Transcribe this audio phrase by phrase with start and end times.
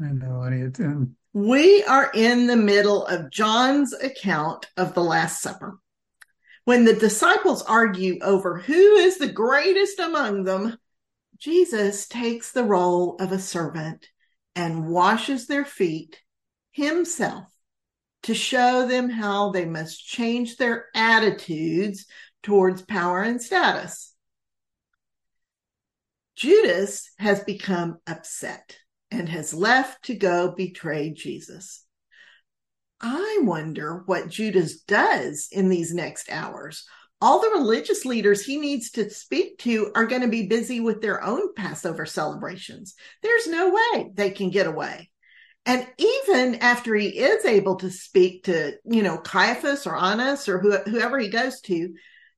[0.00, 1.06] I know.
[1.32, 5.78] We are in the middle of John's account of the Last Supper.
[6.64, 10.76] When the disciples argue over who is the greatest among them,
[11.38, 14.08] Jesus takes the role of a servant
[14.54, 16.20] and washes their feet
[16.72, 17.44] himself
[18.24, 22.06] to show them how they must change their attitudes
[22.42, 24.14] towards power and status.
[26.34, 28.78] Judas has become upset
[29.10, 31.84] and has left to go betray Jesus.
[33.00, 36.84] I wonder what Judas does in these next hours.
[37.20, 41.00] All the religious leaders he needs to speak to are going to be busy with
[41.00, 42.94] their own Passover celebrations.
[43.22, 45.10] There's no way they can get away.
[45.64, 50.60] And even after he is able to speak to, you know, Caiaphas or Annas or
[50.60, 51.94] whoever he goes to,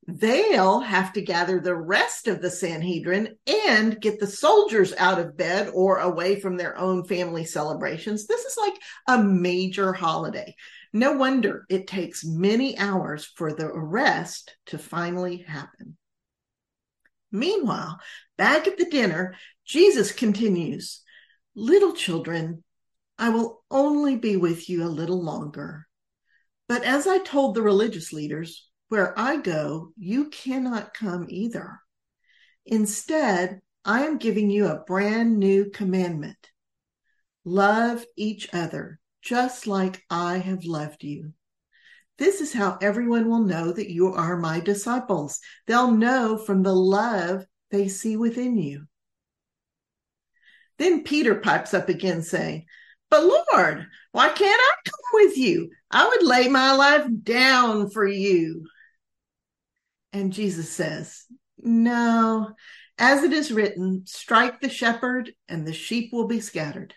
[0.08, 5.36] they'll have to gather the rest of the Sanhedrin and get the soldiers out of
[5.36, 8.26] bed or away from their own family celebrations.
[8.26, 8.72] This is like
[9.06, 10.56] a major holiday.
[10.94, 15.98] No wonder it takes many hours for the arrest to finally happen.
[17.30, 18.00] Meanwhile,
[18.38, 19.34] back at the dinner,
[19.66, 21.02] Jesus continues,
[21.54, 22.64] Little children,
[23.18, 25.86] I will only be with you a little longer.
[26.66, 31.80] But as I told the religious leaders, where I go, you cannot come either.
[32.66, 36.50] Instead, I am giving you a brand new commandment.
[37.44, 41.32] Love each other just like I have loved you.
[42.18, 45.40] This is how everyone will know that you are my disciples.
[45.66, 48.86] They'll know from the love they see within you.
[50.78, 52.66] Then Peter pipes up again saying,
[53.10, 55.70] but Lord, why can't I come with you?
[55.90, 58.66] I would lay my life down for you.
[60.12, 61.24] And Jesus says,
[61.58, 62.50] No,
[62.98, 66.94] as it is written, strike the shepherd and the sheep will be scattered.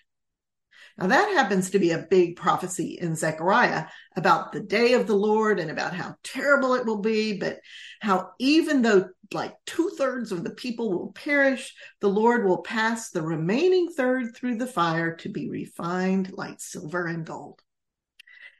[0.97, 5.15] Now, that happens to be a big prophecy in Zechariah about the day of the
[5.15, 7.59] Lord and about how terrible it will be, but
[8.01, 13.09] how even though like two thirds of the people will perish, the Lord will pass
[13.09, 17.61] the remaining third through the fire to be refined like silver and gold.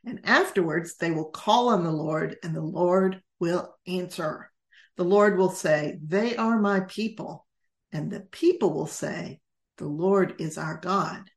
[0.05, 4.51] And afterwards, they will call on the Lord, and the Lord will answer.
[4.97, 7.45] The Lord will say, They are my people.
[7.91, 9.39] And the people will say,
[9.77, 11.29] The Lord is our God.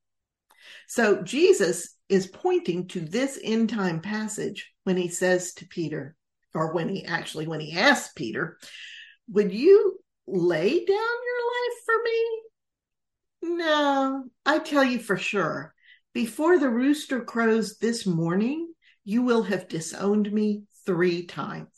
[0.87, 6.15] So Jesus is pointing to this end time passage when he says to Peter,
[6.55, 8.59] or when he actually, when he asks Peter,
[9.29, 12.43] Would you lay down your life for me?
[13.59, 15.74] No, I tell you for sure,
[16.15, 18.73] before the rooster crows this morning,
[19.05, 21.69] you will have disowned me three times.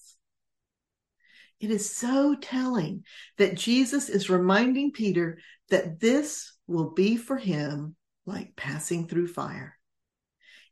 [1.58, 3.04] It is so telling
[3.38, 5.38] that Jesus is reminding Peter
[5.70, 9.78] that this will be for him like passing through fire.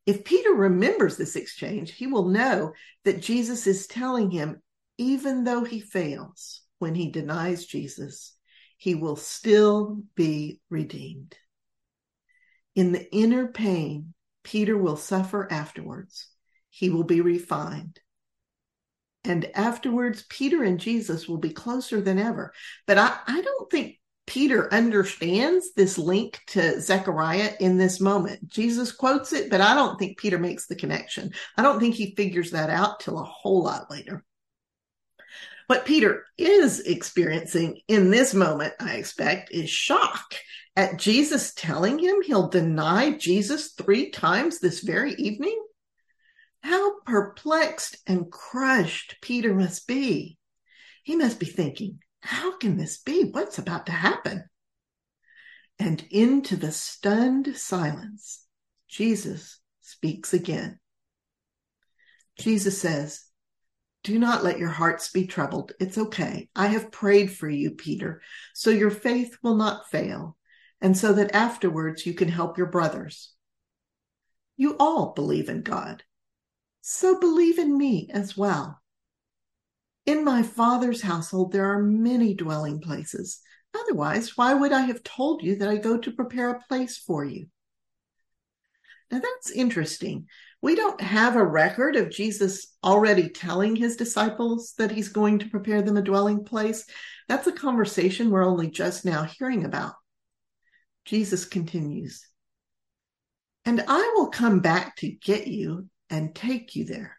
[0.04, 4.60] If Peter remembers this exchange, he will know that Jesus is telling him,
[4.98, 8.36] even though he fails when he denies Jesus,
[8.76, 11.34] he will still be redeemed.
[12.74, 16.28] In the inner pain, Peter will suffer afterwards.
[16.70, 18.00] He will be refined.
[19.24, 22.52] And afterwards, Peter and Jesus will be closer than ever.
[22.86, 28.48] But I, I don't think Peter understands this link to Zechariah in this moment.
[28.48, 31.32] Jesus quotes it, but I don't think Peter makes the connection.
[31.56, 34.24] I don't think he figures that out till a whole lot later.
[35.66, 40.34] What Peter is experiencing in this moment, I expect, is shock
[40.76, 45.60] at Jesus telling him he'll deny Jesus three times this very evening.
[46.62, 50.38] How perplexed and crushed Peter must be.
[51.02, 53.24] He must be thinking, how can this be?
[53.24, 54.44] What's about to happen?
[55.78, 58.46] And into the stunned silence,
[58.88, 60.78] Jesus speaks again.
[62.38, 63.24] Jesus says,
[64.02, 65.72] Do not let your hearts be troubled.
[65.78, 66.48] It's okay.
[66.56, 68.22] I have prayed for you, Peter,
[68.54, 70.36] so your faith will not fail,
[70.84, 73.32] and so that afterwards you can help your brothers.
[74.58, 76.02] You all believe in God,
[76.82, 78.82] so believe in me as well.
[80.04, 83.40] In my father's household, there are many dwelling places.
[83.75, 87.25] Otherwise, why would I have told you that I go to prepare a place for
[87.25, 87.46] you?
[89.10, 90.26] Now that's interesting.
[90.60, 95.48] We don't have a record of Jesus already telling his disciples that he's going to
[95.48, 96.84] prepare them a dwelling place.
[97.26, 99.94] That's a conversation we're only just now hearing about.
[101.04, 102.26] Jesus continues,
[103.64, 107.16] and I will come back to get you and take you there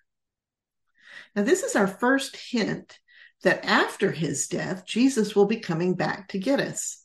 [1.36, 3.00] now, this is our first hint
[3.44, 7.04] that after his death, Jesus will be coming back to get us.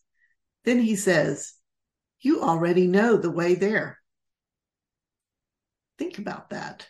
[0.64, 1.54] Then he says,
[2.20, 3.98] You already know the way there.
[5.98, 6.88] Think about that.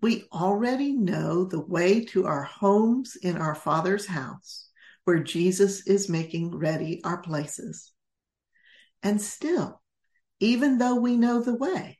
[0.00, 4.68] We already know the way to our homes in our Father's house,
[5.04, 7.92] where Jesus is making ready our places.
[9.02, 9.80] And still,
[10.40, 11.98] even though we know the way,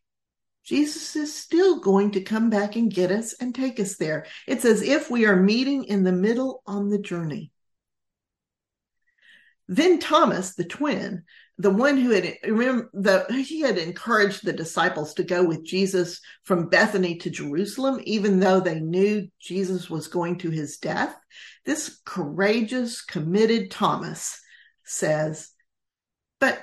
[0.64, 4.26] Jesus is still going to come back and get us and take us there.
[4.46, 7.52] It's as if we are meeting in the middle on the journey.
[9.66, 11.24] Then Thomas, the twin,
[11.58, 16.68] the one who had the he had encouraged the disciples to go with Jesus from
[16.68, 21.14] Bethany to Jerusalem, even though they knew Jesus was going to his death.
[21.64, 24.40] This courageous, committed Thomas
[24.84, 25.50] says,
[26.40, 26.62] But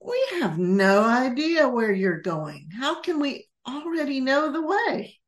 [0.00, 2.70] we have no idea where you're going.
[2.78, 5.18] How can we already know the way?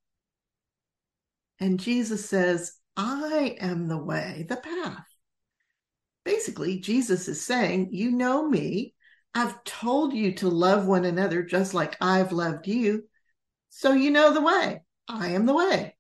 [1.59, 5.07] And Jesus says, I am the way, the path.
[6.25, 8.95] Basically, Jesus is saying, You know me.
[9.35, 13.05] I've told you to love one another just like I've loved you.
[13.69, 14.83] So you know the way.
[15.09, 15.97] I am the way.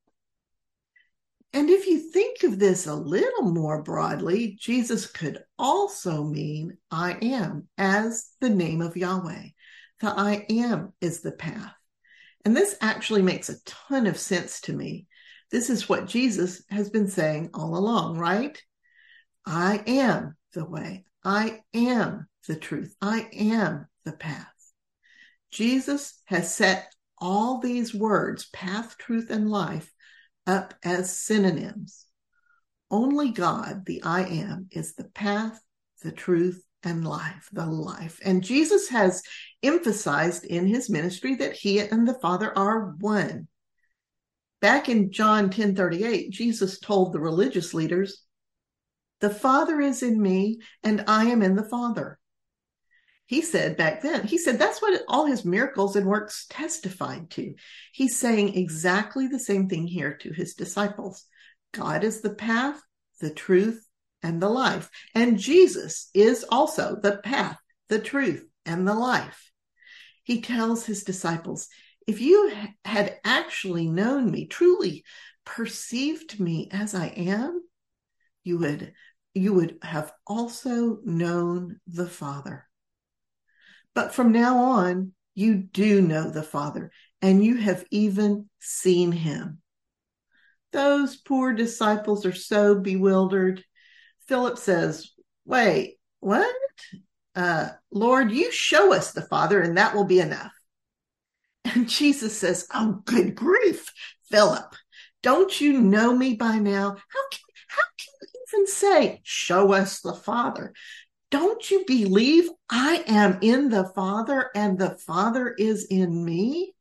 [1.52, 7.14] And if you think of this a little more broadly, Jesus could also mean I
[7.20, 9.48] am as the name of Yahweh.
[10.00, 11.74] The I am is the path.
[12.44, 15.06] And this actually makes a ton of sense to me.
[15.50, 18.60] This is what Jesus has been saying all along, right?
[19.44, 21.04] I am the way.
[21.24, 22.94] I am the truth.
[23.02, 24.46] I am the path.
[25.50, 29.92] Jesus has set all these words, path, truth, and life,
[30.46, 32.06] up as synonyms.
[32.90, 35.60] Only God, the I am, is the path,
[36.02, 38.18] the truth, and life, the life.
[38.24, 39.22] And Jesus has
[39.62, 43.48] emphasized in his ministry that he and the Father are one.
[44.60, 48.22] Back in John 10 38, Jesus told the religious leaders,
[49.20, 52.19] The Father is in me, and I am in the Father.
[53.30, 57.54] He said back then, he said that's what all his miracles and works testified to.
[57.92, 61.26] He's saying exactly the same thing here to his disciples.
[61.72, 62.82] God is the path,
[63.20, 63.86] the truth,
[64.20, 64.90] and the life.
[65.14, 67.56] And Jesus is also the path,
[67.88, 69.52] the truth, and the life.
[70.24, 71.68] He tells his disciples,
[72.08, 72.52] if you
[72.84, 75.04] had actually known me, truly
[75.44, 77.62] perceived me as I am,
[78.42, 78.92] you would
[79.34, 82.66] you would have also known the Father.
[83.94, 86.90] But from now on, you do know the Father,
[87.22, 89.60] and you have even seen him.
[90.72, 93.64] Those poor disciples are so bewildered.
[94.28, 95.10] Philip says,
[95.44, 96.54] Wait, what?
[97.34, 100.52] Uh, Lord, you show us the Father, and that will be enough.
[101.64, 103.92] And Jesus says, Oh, good grief,
[104.30, 104.74] Philip.
[105.22, 106.90] Don't you know me by now?
[106.90, 110.72] How can, how can you even say, Show us the Father?
[111.30, 116.74] Don't you believe I am in the Father and the Father is in me?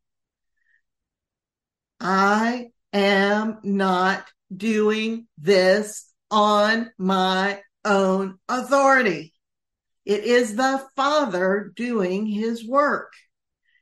[2.00, 4.26] I am not
[4.56, 9.34] doing this on my own authority.
[10.06, 13.14] It is the Father doing his work.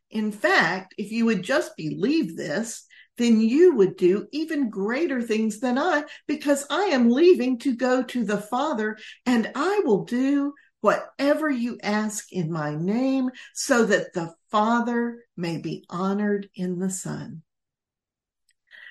[0.09, 2.86] In fact, if you would just believe this,
[3.17, 8.03] then you would do even greater things than I, because I am leaving to go
[8.03, 14.13] to the Father, and I will do whatever you ask in my name, so that
[14.13, 17.41] the Father may be honored in the Son.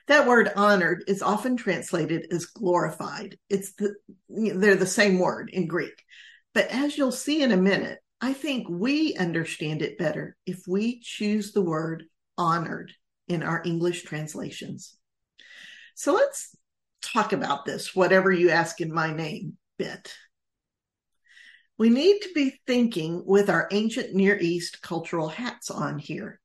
[0.09, 3.39] That word honored is often translated as glorified.
[3.49, 3.95] It's the,
[4.29, 6.05] they're the same word in Greek.
[6.55, 11.01] But as you'll see in a minute, I think we understand it better if we
[11.01, 12.05] choose the word
[12.39, 12.93] honored
[13.29, 14.97] in our English translations.
[15.95, 16.55] So let's
[17.03, 20.15] talk about this, whatever you ask in my name bit.
[21.79, 26.41] We need to be thinking with our ancient Near East cultural hats on here.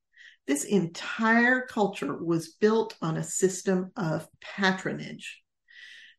[0.46, 5.40] This entire culture was built on a system of patronage.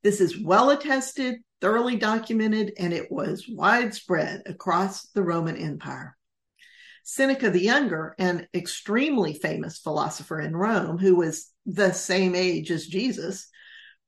[0.02, 6.18] This is well attested, thoroughly documented, and it was widespread across the Roman Empire.
[7.04, 12.88] Seneca the Younger, an extremely famous philosopher in Rome who was the same age as
[12.88, 13.48] Jesus,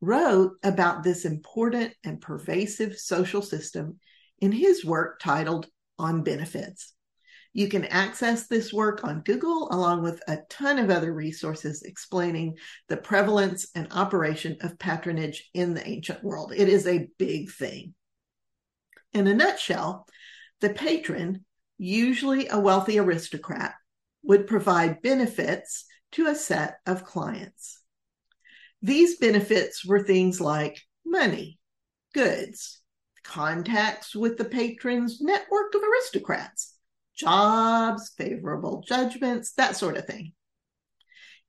[0.01, 3.99] wrote about this important and pervasive social system
[4.39, 5.67] in his work titled
[5.99, 6.93] On Benefits.
[7.53, 12.57] You can access this work on Google along with a ton of other resources explaining
[12.89, 16.53] the prevalence and operation of patronage in the ancient world.
[16.55, 17.93] It is a big thing.
[19.13, 20.05] In a nutshell,
[20.59, 21.45] the patron
[21.77, 23.73] usually a wealthy aristocrat,
[24.23, 27.79] would provide benefits to a set of clients.
[28.81, 31.59] These benefits were things like money,
[32.13, 32.81] goods,
[33.23, 36.75] contacts with the patron's network of aristocrats,
[37.15, 40.33] jobs, favorable judgments, that sort of thing.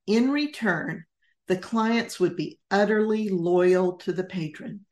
[0.07, 1.05] In return,
[1.49, 4.87] the clients would be utterly loyal to the patron.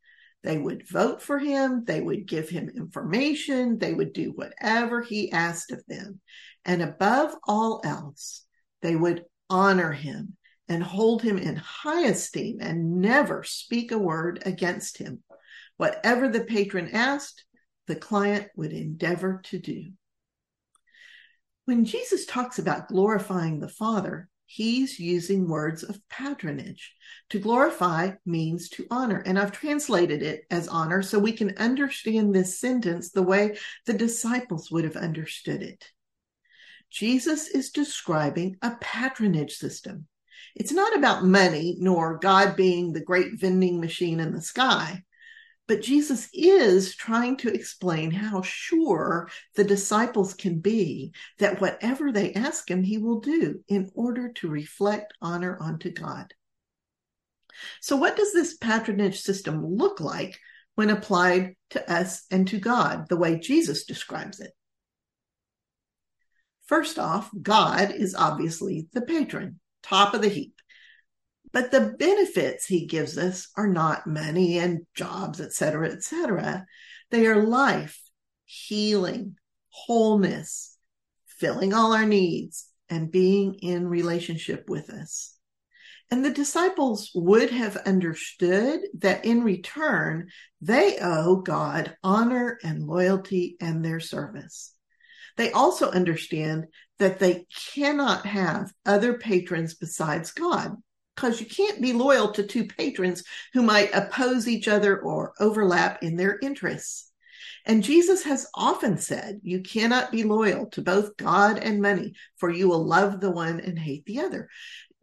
[0.44, 5.32] They would vote for him, they would give him information, they would do whatever he
[5.32, 6.20] asked of them.
[6.66, 8.44] And above all else,
[8.82, 10.36] they would honor him
[10.68, 15.22] and hold him in high esteem and never speak a word against him.
[15.78, 17.44] Whatever the patron asked,
[17.86, 19.92] the client would endeavor to do.
[21.64, 26.94] When Jesus talks about glorifying the Father, he's using words of patronage.
[27.30, 29.22] To glorify means to honor.
[29.24, 33.94] And I've translated it as honor so we can understand this sentence the way the
[33.94, 35.90] disciples would have understood it.
[36.90, 40.06] Jesus is describing a patronage system.
[40.54, 45.02] It's not about money nor God being the great vending machine in the sky.
[45.66, 52.35] But Jesus is trying to explain how sure the disciples can be that whatever they
[52.35, 56.35] ask him, he will do in order to reflect honor unto God.
[57.80, 60.38] So, what does this patronage system look like
[60.75, 64.50] when applied to us and to God, the way Jesus describes it?
[66.66, 70.61] First off, God is obviously the patron, top of the heap.
[71.54, 76.66] But the benefits he gives us are not money and jobs, et cetera, et cetera.
[77.12, 78.02] They are life,
[78.44, 79.37] healing,
[79.68, 80.76] wholeness,
[81.26, 85.37] filling all our needs, and being in relationship with us.
[86.11, 90.30] And the disciples would have understood that in return,
[90.61, 94.75] they owe God honor and loyalty and their service.
[95.37, 96.64] They also understand
[96.99, 100.75] that they cannot have other patrons besides God
[101.14, 106.02] because you can't be loyal to two patrons who might oppose each other or overlap
[106.02, 107.11] in their interests.
[107.66, 112.50] And Jesus has often said, You cannot be loyal to both God and money, for
[112.50, 114.49] you will love the one and hate the other.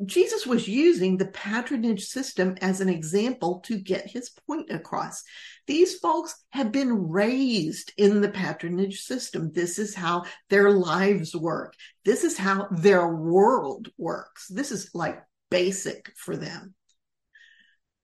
[0.05, 5.23] Jesus was using the patronage system as an example to get his point across.
[5.67, 9.51] These folks have been raised in the patronage system.
[9.53, 11.75] This is how their lives work.
[12.03, 14.47] This is how their world works.
[14.47, 16.73] This is like basic for them.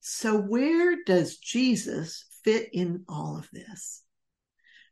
[0.01, 4.03] So, where does Jesus fit in all of this?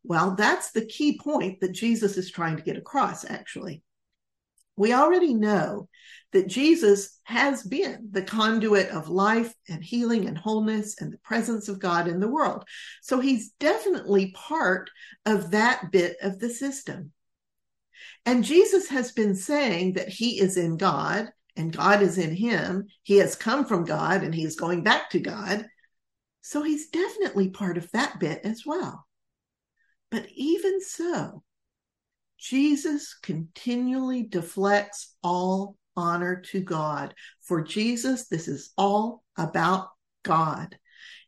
[0.03, 3.83] Well, that's the key point that Jesus is trying to get across, actually.
[4.77, 5.87] We already know
[6.33, 11.69] that Jesus has been the conduit of life and healing and wholeness and the presence
[11.69, 12.65] of God in the world.
[13.01, 14.89] So he's definitely part
[15.25, 17.13] of that bit of the system.
[18.25, 22.87] And Jesus has been saying that he is in God and God is in him.
[23.03, 25.65] He has come from God and he is going back to God.
[26.41, 29.05] So he's definitely part of that bit as well.
[30.11, 31.43] But even so,
[32.37, 37.13] Jesus continually deflects all honor to God.
[37.41, 39.89] For Jesus, this is all about
[40.23, 40.77] God.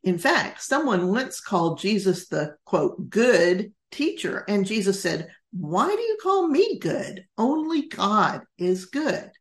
[0.04, 4.44] In fact, someone once called Jesus the quote, good teacher.
[4.48, 7.26] And Jesus said, Why do you call me good?
[7.38, 9.32] Only God is good.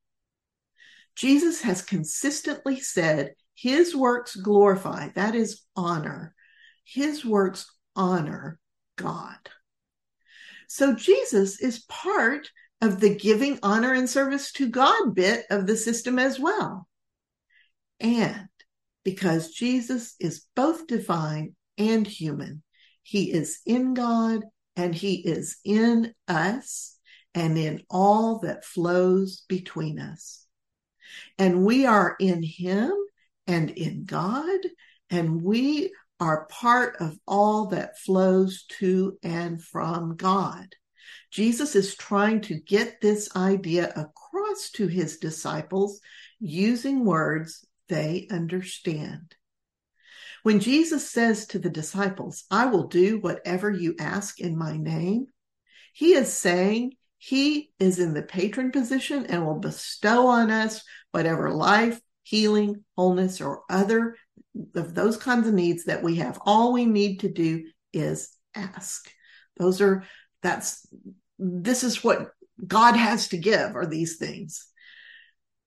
[1.17, 6.35] Jesus has consistently said his works glorify, that is honor.
[6.85, 8.61] His works honor
[8.97, 9.39] God.
[10.69, 12.51] So Jesus is part
[12.83, 16.87] of the giving honor and service to God bit of the system as well.
[17.99, 18.49] And
[19.03, 22.63] because Jesus is both divine and human,
[23.03, 24.43] he is in God
[24.77, 26.99] and he is in us
[27.35, 30.46] and in all that flows between us
[31.39, 32.93] and we are in him
[33.47, 34.61] and in God,
[35.11, 40.75] and we are part of all that flows to and from God.
[41.31, 46.01] Jesus is trying to get this idea across to his disciples
[46.41, 49.35] using words they understand.
[50.43, 55.27] When Jesus says to the disciples, I will do whatever you ask in my name,
[55.93, 56.93] he is saying
[57.27, 63.41] he is in the patron position and will bestow on us whatever life, healing, wholeness,
[63.41, 64.15] or other
[64.77, 66.39] of those kinds of needs that we have.
[66.47, 69.11] All we need to do is ask.
[69.57, 70.05] Those are,
[70.41, 70.87] that's,
[71.37, 72.31] this is what
[72.65, 74.65] God has to give are these things.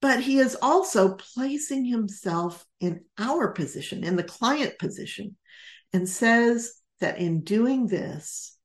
[0.02, 5.36] But he is also placing himself in our position, in the client position,
[5.92, 8.56] and says that in doing this,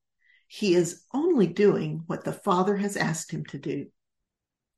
[0.55, 3.87] he is only doing what the Father has asked him to do.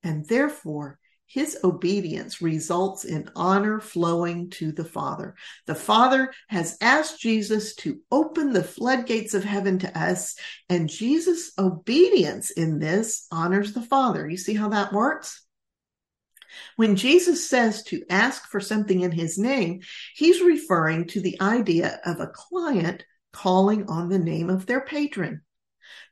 [0.02, 5.34] And therefore, his obedience results in honor flowing to the Father.
[5.66, 10.36] The Father has asked Jesus to open the floodgates of heaven to us,
[10.70, 14.26] and Jesus' obedience in this honors the Father.
[14.26, 15.44] You see how that works?
[16.76, 19.80] When Jesus says to ask for something in his name,
[20.14, 23.04] he's referring to the idea of a client
[23.34, 25.42] calling on the name of their patron.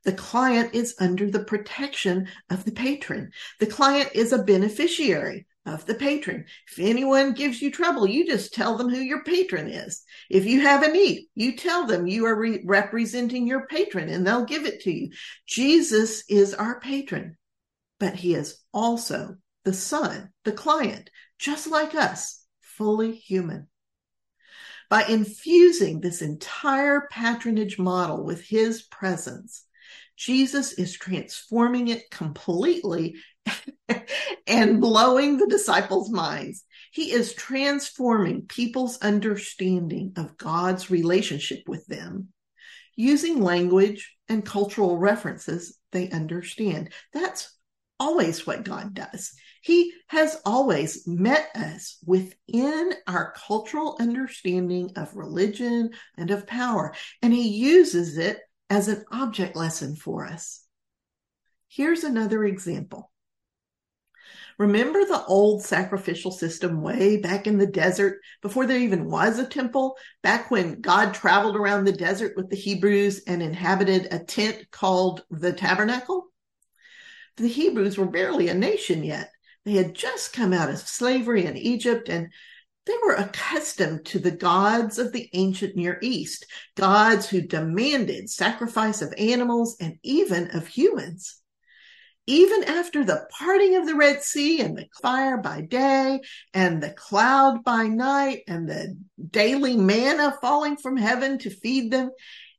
[0.05, 3.33] The client is under the protection of the patron.
[3.61, 6.45] The client is a beneficiary of the patron.
[6.71, 10.03] If anyone gives you trouble, you just tell them who your patron is.
[10.29, 14.27] If you have a need, you tell them you are re- representing your patron and
[14.27, 15.11] they'll give it to you.
[15.47, 17.37] Jesus is our patron,
[17.99, 23.69] but he is also the son, the client, just like us, fully human.
[24.95, 29.65] By infusing this entire patronage model with his presence,
[30.17, 33.17] Jesus is transforming it completely
[34.47, 36.63] and blowing the disciples' minds.
[36.93, 42.29] He is transforming people's understanding of God's relationship with them
[42.95, 46.93] using language and cultural references they understand.
[47.13, 47.53] That's
[47.99, 49.33] always what God does.
[49.65, 57.33] He has always met us within our cultural understanding of religion and of power, and
[57.33, 60.63] He uses it as an object lesson for us.
[61.67, 63.11] Here's another example.
[64.59, 69.47] Remember the old sacrificial system way back in the desert before there even was a
[69.47, 69.97] temple?
[70.23, 75.25] Back when God traveled around the desert with the Hebrews and inhabited a tent called
[75.31, 76.27] the tabernacle?
[77.39, 79.31] The Hebrews were barely a nation yet.
[79.65, 82.29] They had just come out of slavery in Egypt and
[82.87, 89.01] they were accustomed to the gods of the ancient Near East, gods who demanded sacrifice
[89.01, 91.41] of animals and even of humans.
[92.27, 96.21] Even after the parting of the Red Sea and the fire by day
[96.55, 98.97] and the cloud by night and the
[99.31, 102.11] daily manna falling from heaven to feed them,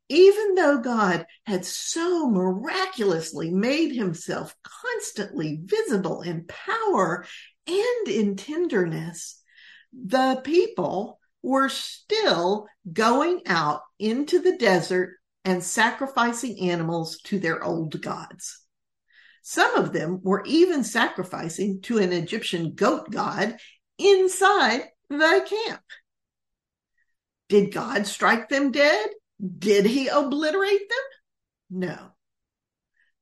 [0.08, 7.26] even though God had so miraculously made himself constantly visible in power
[7.66, 9.42] and in tenderness,
[9.92, 18.00] the people were still going out into the desert and sacrificing animals to their old
[18.00, 18.60] gods.
[19.42, 23.56] Some of them were even sacrificing to an Egyptian goat god
[23.96, 25.82] inside the camp.
[27.48, 29.08] Did God strike them dead?
[29.58, 31.80] Did he obliterate them?
[31.80, 31.98] No.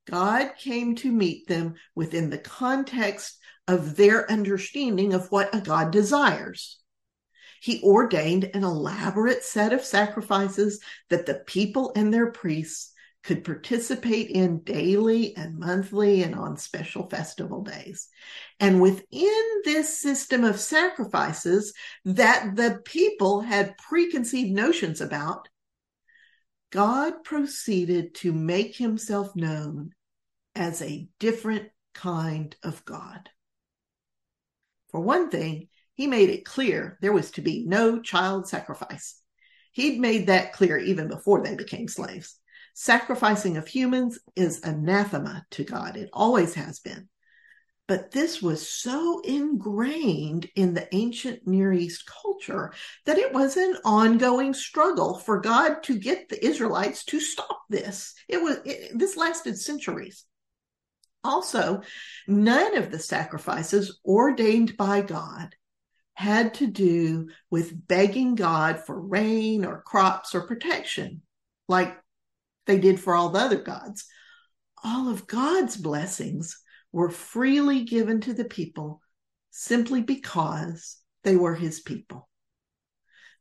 [0.05, 5.91] God came to meet them within the context of their understanding of what a God
[5.91, 6.79] desires.
[7.59, 12.91] He ordained an elaborate set of sacrifices that the people and their priests
[13.23, 18.07] could participate in daily and monthly and on special festival days.
[18.59, 21.73] And within this system of sacrifices
[22.05, 25.49] that the people had preconceived notions about,
[26.75, 29.91] God proceeded to make himself known
[30.55, 33.29] as a different kind of God.
[34.89, 39.21] For one thing, he made it clear there was to be no child sacrifice.
[39.71, 42.37] He'd made that clear even before they became slaves.
[42.73, 45.95] Sacrificing of humans is anathema to God.
[45.95, 47.07] It always has been.
[47.87, 52.73] But this was so ingrained in the ancient Near East culture
[53.05, 58.15] that it was an ongoing struggle for God to get the Israelites to stop this.
[58.27, 60.25] It was it, this lasted centuries.
[61.23, 61.81] Also,
[62.27, 65.55] none of the sacrifices ordained by God
[66.15, 71.21] had to do with begging God for rain or crops or protection,
[71.67, 71.95] like
[72.65, 74.05] they did for all the other gods.
[74.83, 76.59] All of God's blessings
[76.95, 79.01] were freely given to the people
[79.49, 82.29] simply because they were his people.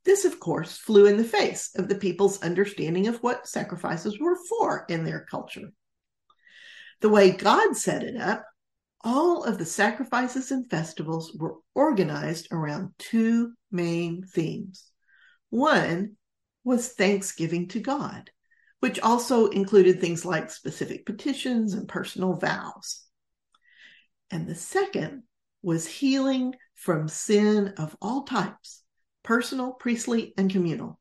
[0.05, 4.37] This, of course, flew in the face of the people's understanding of what sacrifices were
[4.49, 5.69] for in their culture.
[7.01, 8.45] The way God set it up,
[9.05, 14.91] all of the sacrifices and festivals were organized around two main themes.
[15.51, 16.17] One
[16.65, 18.33] was thanksgiving to God,
[18.81, 23.04] which also included things like specific petitions and personal vows.
[24.35, 25.23] And the second
[25.63, 28.83] was healing from sin of all types
[29.23, 30.99] personal, priestly, and communal.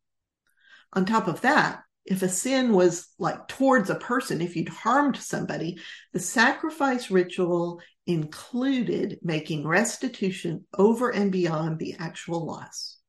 [0.93, 5.17] On top of that, if a sin was like towards a person, if you'd harmed
[5.17, 5.79] somebody,
[6.13, 12.99] the sacrifice ritual included making restitution over and beyond the actual loss.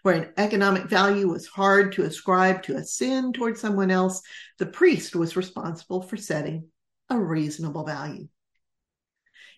[0.00, 4.22] Where an economic value was hard to ascribe to a sin towards someone else,
[4.58, 6.68] the priest was responsible for setting
[7.10, 8.28] a reasonable value.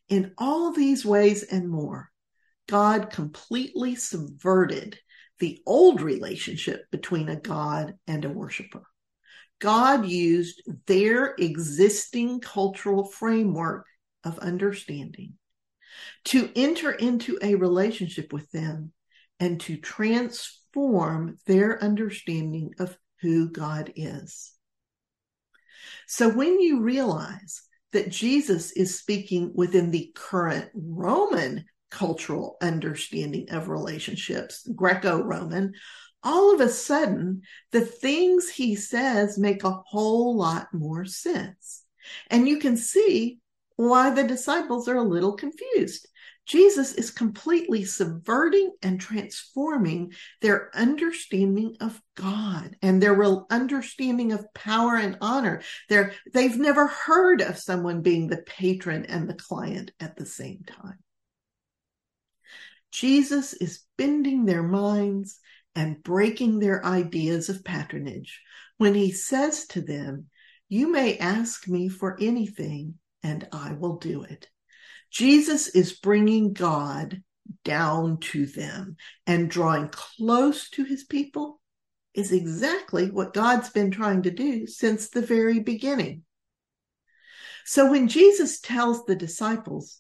[0.08, 2.10] In all these ways and more,
[2.68, 4.98] God completely subverted
[5.38, 8.84] the old relationship between a God and a worshiper.
[9.58, 13.86] God used their existing cultural framework
[14.24, 15.34] of understanding
[16.26, 18.92] to enter into a relationship with them
[19.40, 24.52] and to transform their understanding of who God is.
[26.06, 33.68] So when you realize that Jesus is speaking within the current Roman cultural understanding of
[33.68, 35.72] relationships, Greco Roman,
[36.22, 41.84] all of a sudden, the things he says make a whole lot more sense.
[42.28, 43.38] And you can see
[43.76, 46.08] why the disciples are a little confused.
[46.46, 54.54] Jesus is completely subverting and transforming their understanding of God and their real understanding of
[54.54, 55.62] power and honor.
[55.88, 60.62] They're, they've never heard of someone being the patron and the client at the same
[60.64, 60.98] time.
[62.92, 65.40] Jesus is bending their minds
[65.74, 68.40] and breaking their ideas of patronage
[68.78, 70.26] when he says to them,
[70.68, 74.48] You may ask me for anything, and I will do it.
[75.10, 77.22] Jesus is bringing God
[77.64, 81.60] down to them and drawing close to his people
[82.14, 86.22] is exactly what God's been trying to do since the very beginning.
[87.64, 89.98] So when Jesus tells the disciples,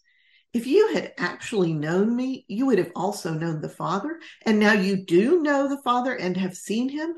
[0.52, 4.18] if you had actually known me, you would have also known the Father.
[4.46, 7.14] And now you do know the Father and have seen him.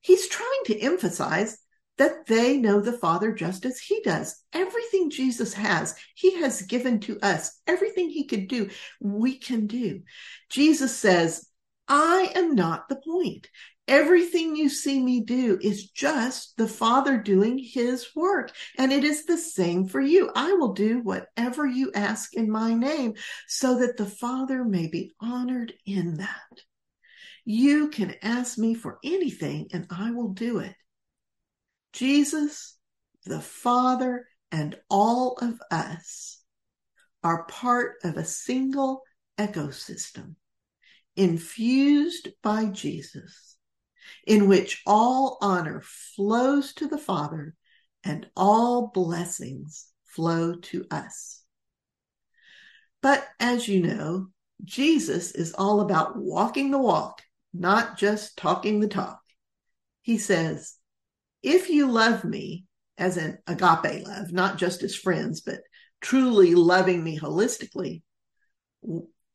[0.00, 1.58] He's trying to emphasize
[1.98, 4.42] that they know the Father just as he does.
[4.52, 7.60] Everything Jesus has, he has given to us.
[7.66, 10.02] Everything he could do, we can do.
[10.50, 11.46] Jesus says,
[11.88, 13.48] I am not the point.
[13.88, 18.52] Everything you see me do is just the Father doing his work.
[18.76, 20.30] And it is the same for you.
[20.36, 23.14] I will do whatever you ask in my name
[23.46, 26.62] so that the Father may be honored in that.
[27.46, 30.74] You can ask me for anything and I will do it.
[31.92, 32.76] Jesus,
[33.24, 36.40] the Father, and all of us
[37.22, 39.02] are part of a single
[39.38, 40.34] ecosystem
[41.16, 43.56] infused by Jesus
[44.26, 47.54] in which all honor flows to the Father
[48.04, 51.42] and all blessings flow to us.
[53.02, 54.28] But as you know,
[54.64, 57.22] Jesus is all about walking the walk,
[57.52, 59.20] not just talking the talk.
[60.02, 60.77] He says,
[61.42, 62.64] if you love me
[62.96, 65.60] as an agape love, not just as friends, but
[66.00, 68.02] truly loving me holistically,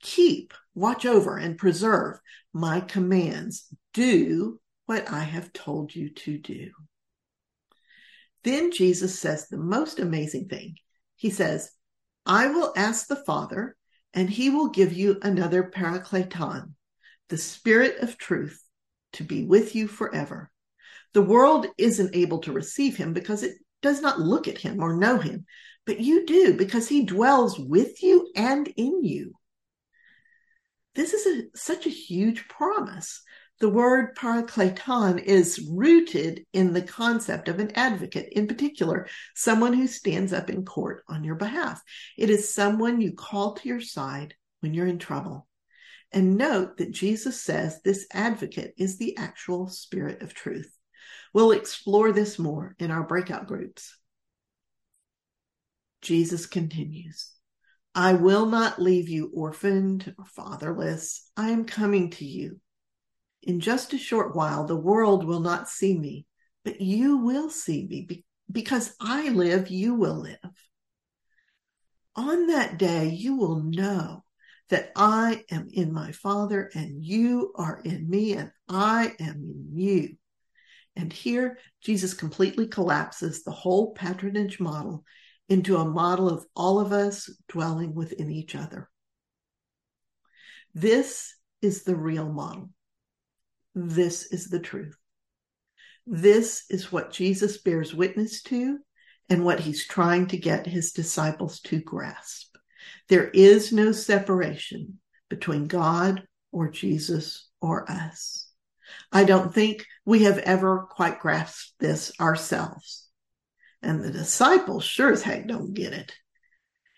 [0.01, 2.19] keep, watch over, and preserve
[2.53, 3.67] my commands.
[3.93, 6.71] Do what I have told you to do.
[8.43, 10.75] Then Jesus says the most amazing thing.
[11.15, 11.71] He says,
[12.25, 13.77] I will ask the Father,
[14.13, 16.75] and he will give you another paracleton,
[17.29, 18.61] the Spirit of truth,
[19.13, 20.51] to be with you forever.
[21.13, 24.95] The world isn't able to receive him because it does not look at him or
[24.95, 25.45] know him,
[25.85, 29.33] but you do because he dwells with you and in you.
[30.95, 33.23] This is a, such a huge promise
[33.63, 39.87] the word paracleton is rooted in the concept of an advocate, in particular, someone who
[39.87, 41.81] stands up in court on your behalf.
[42.17, 45.47] It is someone you call to your side when you're in trouble.
[46.11, 50.72] And note that Jesus says this advocate is the actual spirit of truth.
[51.33, 53.97] We'll explore this more in our breakout groups.
[56.01, 57.31] Jesus continues.
[57.95, 61.29] I will not leave you orphaned or fatherless.
[61.37, 62.59] I am coming to you.
[63.41, 66.25] In just a short while, the world will not see me,
[66.63, 70.37] but you will see me because I live, you will live.
[72.15, 74.23] On that day, you will know
[74.69, 79.69] that I am in my Father and you are in me and I am in
[79.73, 80.17] you.
[80.95, 85.03] And here, Jesus completely collapses the whole patronage model
[85.49, 88.89] into a model of all of us dwelling within each other.
[90.73, 92.69] This is the real model.
[93.75, 94.95] This is the truth.
[96.05, 98.79] This is what Jesus bears witness to
[99.29, 102.55] and what he's trying to get his disciples to grasp.
[103.09, 108.42] There is no separation between God or Jesus or us.
[109.11, 113.07] I don't think we have ever quite grasped this ourselves.
[113.81, 116.13] And the disciples sure as heck don't get it.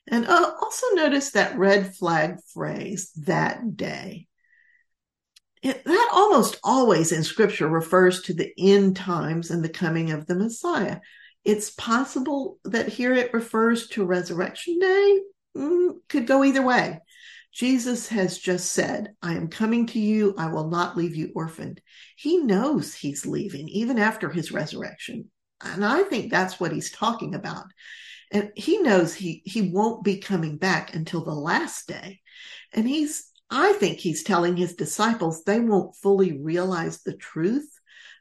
[0.08, 4.28] And uh, also notice that red flag phrase, that day
[5.66, 10.28] it, that almost always in scripture refers to the end times and the coming of
[10.28, 11.00] the Messiah.
[11.44, 15.20] It's possible that here it refers to resurrection day,
[15.58, 17.00] mm, could go either way.
[17.56, 20.36] Jesus has just said, I am coming to you.
[20.38, 21.80] I will not leave you orphaned.
[22.18, 25.32] He knows he's leaving even after his resurrection.
[25.62, 27.64] And I think that's what he's talking about.
[28.30, 32.20] And he knows he, he won't be coming back until the last day.
[32.74, 37.70] And he's, I think he's telling his disciples they won't fully realize the truth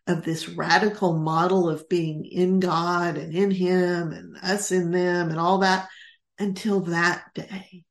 [0.07, 5.31] of this radical model of being in God and in him and us in them
[5.31, 5.89] and all that
[6.39, 7.85] until that day.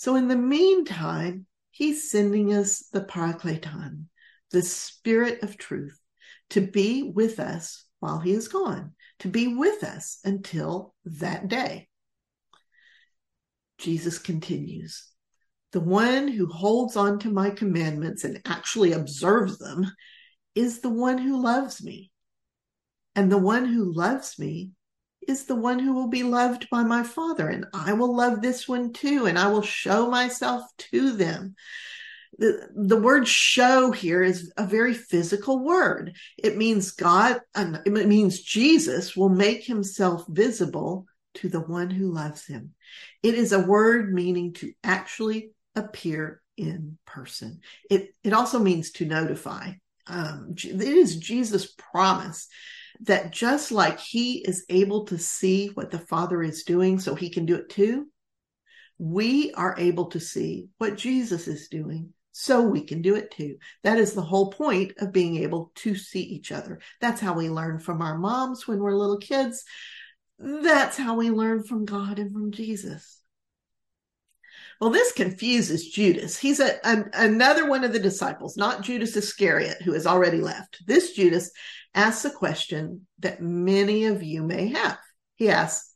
[0.00, 4.06] So in the meantime, he's sending us the Paracleton,
[4.50, 6.00] the spirit of truth,
[6.48, 11.90] to be with us while he is gone, to be with us until that day.
[13.76, 15.06] Jesus continues,
[15.72, 19.86] the one who holds on to my commandments and actually observes them
[20.54, 22.10] is the one who loves me.
[23.14, 24.70] And the one who loves me
[25.26, 27.48] is the one who will be loved by my Father.
[27.48, 31.54] And I will love this one too, and I will show myself to them.
[32.38, 36.16] The, the word show here is a very physical word.
[36.38, 42.46] It means God, it means Jesus will make himself visible to the one who loves
[42.46, 42.74] him.
[43.22, 47.60] It is a word meaning to actually appear in person.
[47.90, 49.72] It, it also means to notify.
[50.06, 52.48] Um, it is Jesus' promise
[53.02, 57.30] that just like he is able to see what the Father is doing so he
[57.30, 58.06] can do it too,
[58.98, 63.56] we are able to see what Jesus is doing so we can do it too.
[63.82, 66.80] That is the whole point of being able to see each other.
[67.00, 69.64] That's how we learn from our moms when we're little kids.
[70.38, 73.20] That's how we learn from God and from Jesus.
[74.80, 76.38] Well, this confuses Judas.
[76.38, 80.82] He's a, a, another one of the disciples, not Judas Iscariot, who has already left.
[80.86, 81.50] This Judas
[81.94, 84.98] asks a question that many of you may have.
[85.36, 85.90] He asks,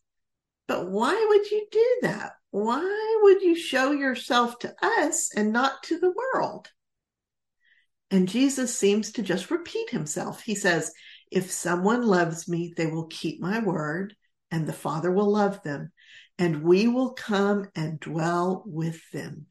[0.67, 2.33] but why would you do that?
[2.51, 6.71] Why would you show yourself to us and not to the world?
[8.11, 10.43] And Jesus seems to just repeat himself.
[10.43, 10.93] He says,
[11.31, 14.15] If someone loves me, they will keep my word,
[14.51, 15.91] and the Father will love them,
[16.39, 19.47] and we will come and dwell with them.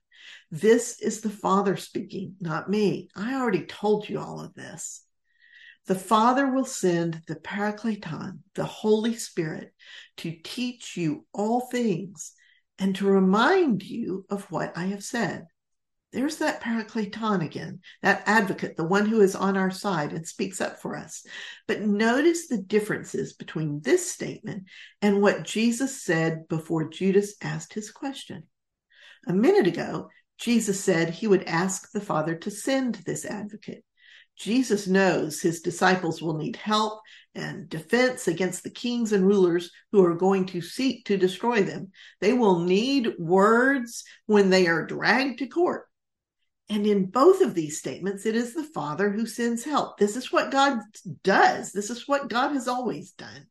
[0.49, 3.09] This is the Father speaking, not me.
[3.15, 5.03] I already told you all of this.
[5.87, 9.73] The Father will send the Paracleton, the Holy Spirit,
[10.17, 12.33] to teach you all things
[12.79, 15.47] and to remind you of what I have said.
[16.13, 20.61] There's that Paracleton again, that advocate, the one who is on our side and speaks
[20.61, 21.25] up for us.
[21.67, 24.65] But notice the differences between this statement
[25.01, 28.43] and what Jesus said before Judas asked his question.
[29.27, 33.83] A minute ago, Jesus said he would ask the Father to send this advocate.
[34.35, 37.01] Jesus knows his disciples will need help
[37.35, 41.91] and defense against the kings and rulers who are going to seek to destroy them.
[42.19, 45.87] They will need words when they are dragged to court.
[46.69, 49.97] And in both of these statements, it is the Father who sends help.
[49.97, 50.79] This is what God
[51.23, 51.71] does.
[51.71, 53.47] This is what God has always done.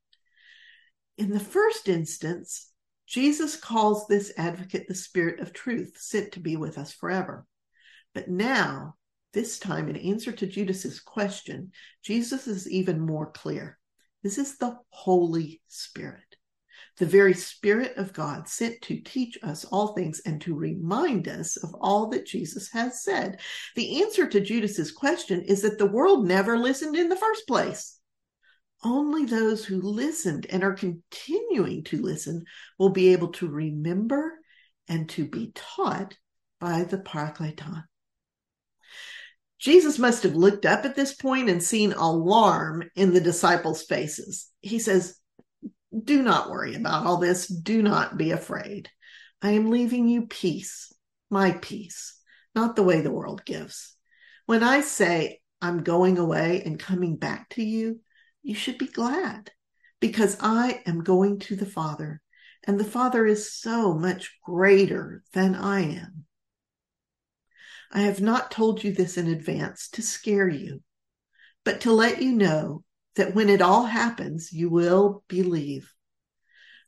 [1.18, 2.70] In the first instance,
[3.06, 7.46] Jesus calls this advocate the Spirit of truth, sent to be with us forever.
[8.14, 8.96] But now
[9.32, 13.78] this time, in answer to Judas's question, Jesus is even more clear.
[14.22, 16.36] This is the Holy Spirit,
[16.98, 21.56] the very Spirit of God sent to teach us all things and to remind us
[21.56, 23.40] of all that Jesus has said.
[23.74, 27.98] The answer to Judas's question is that the world never listened in the first place.
[28.84, 32.44] Only those who listened and are continuing to listen
[32.78, 34.34] will be able to remember
[34.88, 36.16] and to be taught
[36.60, 37.84] by the Paracleton.
[39.62, 44.50] Jesus must have looked up at this point and seen alarm in the disciples' faces.
[44.60, 45.16] He says,
[45.96, 47.46] Do not worry about all this.
[47.46, 48.90] Do not be afraid.
[49.40, 50.92] I am leaving you peace,
[51.30, 52.18] my peace,
[52.56, 53.94] not the way the world gives.
[54.46, 58.00] When I say I'm going away and coming back to you,
[58.42, 59.52] you should be glad
[60.00, 62.20] because I am going to the Father,
[62.64, 66.24] and the Father is so much greater than I am.
[67.92, 70.80] I have not told you this in advance to scare you,
[71.62, 72.84] but to let you know
[73.16, 75.92] that when it all happens, you will believe.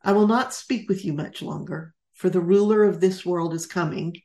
[0.03, 3.67] I will not speak with you much longer, for the ruler of this world is
[3.67, 4.17] coming.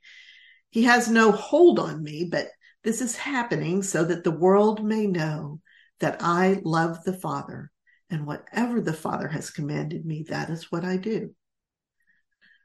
[0.70, 2.48] He has no hold on me, but
[2.86, 5.60] this is happening so that the world may know
[6.00, 7.72] that I love the Father,
[8.10, 11.36] and whatever the Father has commanded me, that is what I do.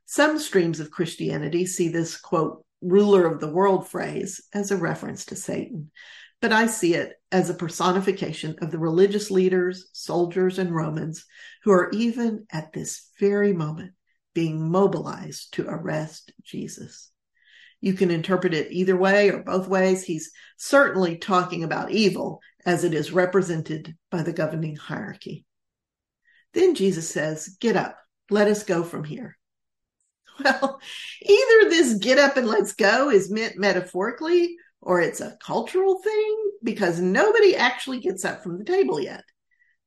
[0.06, 5.26] Some streams of Christianity see this quote ruler of the world phrase as a reference
[5.26, 5.90] to Satan,
[6.40, 11.24] but I see it as a personification of the religious leaders, soldiers, and Romans
[11.62, 13.92] who are even at this very moment
[14.34, 17.10] being mobilized to arrest Jesus.
[17.80, 20.04] You can interpret it either way or both ways.
[20.04, 25.44] He's certainly talking about evil as it is represented by the governing hierarchy.
[26.54, 27.96] Then Jesus says, Get up,
[28.30, 29.36] let us go from here.
[30.44, 30.80] Well,
[31.22, 36.50] either this get up and let's go is meant metaphorically or it's a cultural thing
[36.62, 39.24] because nobody actually gets up from the table yet.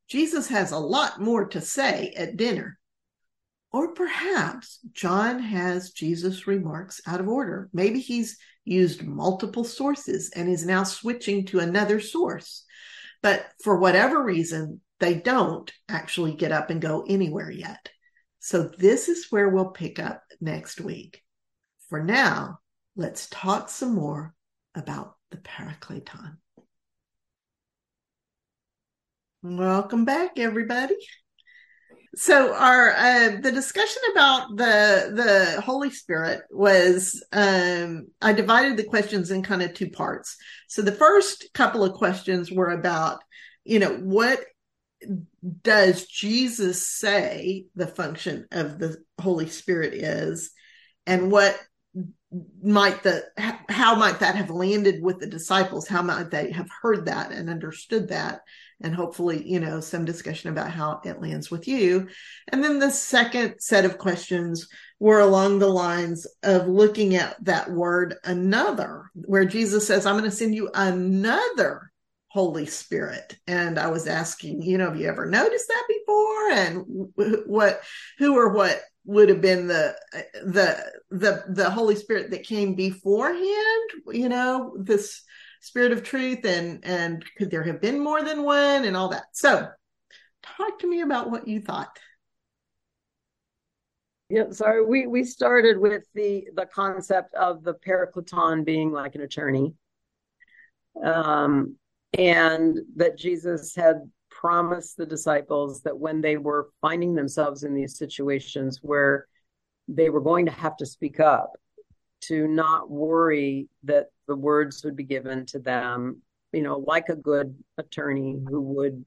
[0.08, 2.80] Jesus has a lot more to say at dinner.
[3.72, 7.70] Or perhaps John has Jesus' remarks out of order.
[7.74, 12.64] Maybe he's used multiple sources and is now switching to another source.
[13.22, 17.90] But for whatever reason, they don't actually get up and go anywhere yet.
[18.48, 21.22] So this is where we'll pick up next week.
[21.90, 22.60] For now,
[22.96, 24.34] let's talk some more
[24.74, 26.38] about the Paracleton.
[29.44, 30.96] Welcome back, everybody.
[32.16, 38.86] So our uh, the discussion about the the Holy Spirit was um, I divided the
[38.86, 40.38] questions in kind of two parts.
[40.70, 43.20] So the first couple of questions were about
[43.66, 44.40] you know what
[45.62, 50.52] does Jesus say the function of the Holy Spirit is,
[51.06, 51.58] and what
[52.62, 53.24] might the
[53.70, 55.88] how might that have landed with the disciples?
[55.88, 58.42] How might they have heard that and understood that?
[58.82, 62.10] And hopefully, you know, some discussion about how it lands with you.
[62.50, 64.68] And then the second set of questions
[65.00, 70.30] were along the lines of looking at that word another, where Jesus says, I'm going
[70.30, 71.92] to send you another
[72.30, 73.38] Holy Spirit.
[73.48, 76.52] And I was asking, you know, have you ever noticed that before?
[76.52, 76.86] And
[77.46, 77.82] what,
[78.18, 79.96] who or what would have been the
[80.44, 83.90] the the the Holy Spirit that came beforehand?
[84.12, 85.24] You know, this
[85.62, 89.26] Spirit of truth, and and could there have been more than one, and all that.
[89.34, 89.68] So,
[90.44, 91.98] talk to me about what you thought.
[94.30, 94.86] Yeah, sorry.
[94.86, 99.74] We we started with the the concept of the Paracleton being like an attorney.
[101.04, 101.78] Um,
[102.14, 107.98] and that Jesus had promised the disciples that when they were finding themselves in these
[107.98, 109.28] situations where
[109.88, 111.54] they were going to have to speak up,
[112.20, 117.16] to not worry that the words would be given to them, you know, like a
[117.16, 119.06] good attorney who would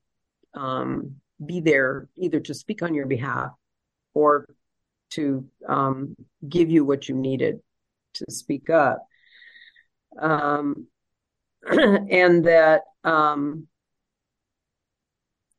[0.55, 3.51] um, be there either to speak on your behalf
[4.15, 4.47] or
[5.11, 6.15] to um,
[6.49, 7.61] give you what you needed
[8.15, 9.07] to speak up.
[10.19, 10.87] Um,
[11.71, 13.67] and that um,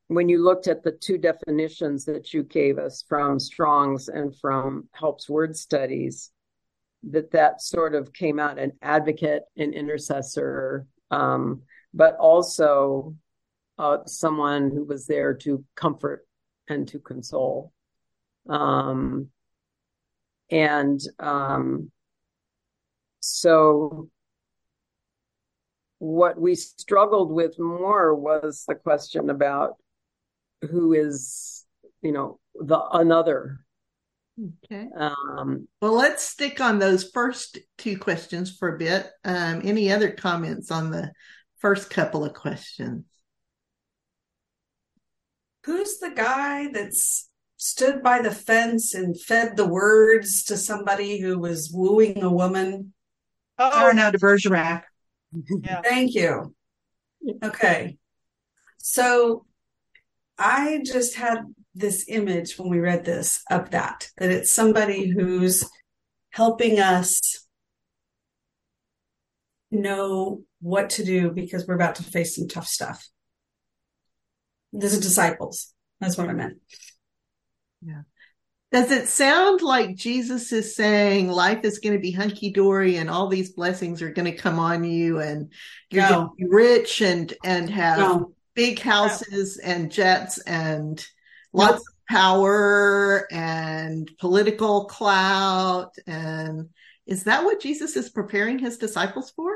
[0.08, 4.90] when you looked at the two definitions that you gave us from Strong's and from
[4.94, 6.32] HELPS Word Studies,
[7.04, 11.62] that that sort of came out an advocate, an intercessor, um,
[11.94, 13.16] but also
[13.80, 16.28] uh, someone who was there to comfort
[16.68, 17.72] and to console.
[18.50, 19.30] Um,
[20.50, 21.92] and um,
[23.22, 24.10] so
[26.02, 29.76] what we struggled with more was the question about
[30.72, 31.64] who is,
[32.02, 33.60] you know, the another.
[34.66, 34.88] Okay.
[34.98, 39.12] Um, well, let's stick on those first two questions for a bit.
[39.24, 41.12] Um, any other comments on the
[41.60, 43.06] first couple of questions?
[45.66, 51.38] Who's the guy that's stood by the fence and fed the words to somebody who
[51.38, 52.92] was wooing a woman?
[53.60, 54.86] Oh, Cyrano de Bergerac.
[55.34, 55.82] Yeah.
[55.82, 56.56] Thank you.
[57.44, 57.98] Okay.
[58.78, 59.46] So
[60.38, 65.70] I just had this image when we read this of that, that it's somebody who's
[66.32, 67.46] helping us
[69.70, 73.08] know what to do because we're about to face some tough stuff.
[74.74, 75.74] This is disciples.
[76.00, 76.58] That's what I meant.
[77.86, 78.02] Yeah.
[78.72, 83.10] Does it sound like Jesus is saying life is going to be hunky dory and
[83.10, 85.52] all these blessings are going to come on you and
[85.90, 86.10] you're no.
[86.10, 88.34] going to be rich and and have no.
[88.56, 89.70] big houses no.
[89.72, 91.06] and jets and
[91.52, 96.70] lots of power and political clout and
[97.06, 99.52] is that what Jesus is preparing his disciples for?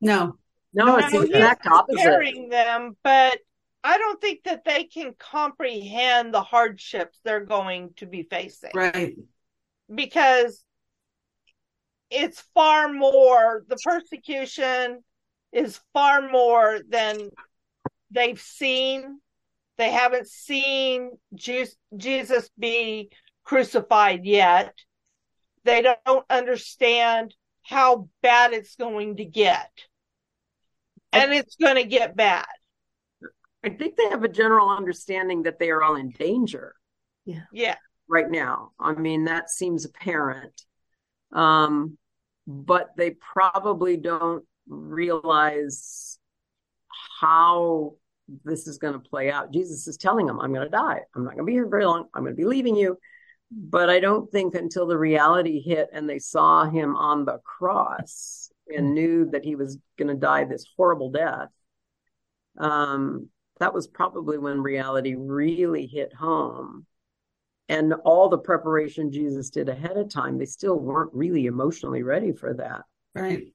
[0.00, 0.38] No.
[0.72, 2.02] No, it's the exact opposite.
[2.02, 3.38] Preparing them, but
[3.84, 8.72] I don't think that they can comprehend the hardships they're going to be facing.
[8.74, 9.16] Right.
[9.92, 10.64] Because
[12.10, 15.02] it's far more, the persecution
[15.52, 17.30] is far more than
[18.10, 19.20] they've seen.
[19.76, 23.10] They haven't seen Jesus be
[23.44, 24.74] crucified yet.
[25.64, 29.70] They don't understand how bad it's going to get.
[31.12, 32.46] And it's going to get bad.
[33.64, 36.74] I think they have a general understanding that they are all in danger.
[37.24, 37.44] Yeah.
[37.52, 37.74] Yeah.
[38.08, 38.72] right now.
[38.80, 40.62] I mean, that seems apparent.
[41.32, 41.98] Um,
[42.46, 46.18] but they probably don't realize
[47.20, 47.94] how
[48.44, 49.52] this is going to play out.
[49.52, 51.00] Jesus is telling them, I'm going to die.
[51.14, 52.06] I'm not going to be here very long.
[52.14, 52.98] I'm going to be leaving you.
[53.50, 58.50] But I don't think until the reality hit and they saw him on the cross
[58.74, 61.48] and knew that he was going to die this horrible death,
[62.58, 63.28] um,
[63.60, 66.86] that was probably when reality really hit home.
[67.68, 72.32] And all the preparation Jesus did ahead of time, they still weren't really emotionally ready
[72.32, 72.82] for that.
[73.14, 73.52] Right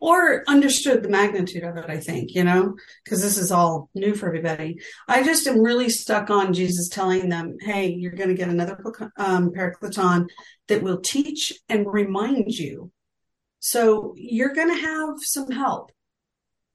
[0.00, 4.14] or understood the magnitude of it, I think, you know, because this is all new
[4.14, 4.80] for everybody.
[5.08, 8.78] I just am really stuck on Jesus telling them, hey, you're going to get another
[9.16, 10.28] um, Paracleton
[10.68, 12.90] that will teach and remind you.
[13.60, 15.90] So you're going to have some help.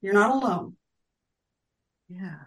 [0.00, 0.76] You're not alone.
[2.08, 2.38] Yeah.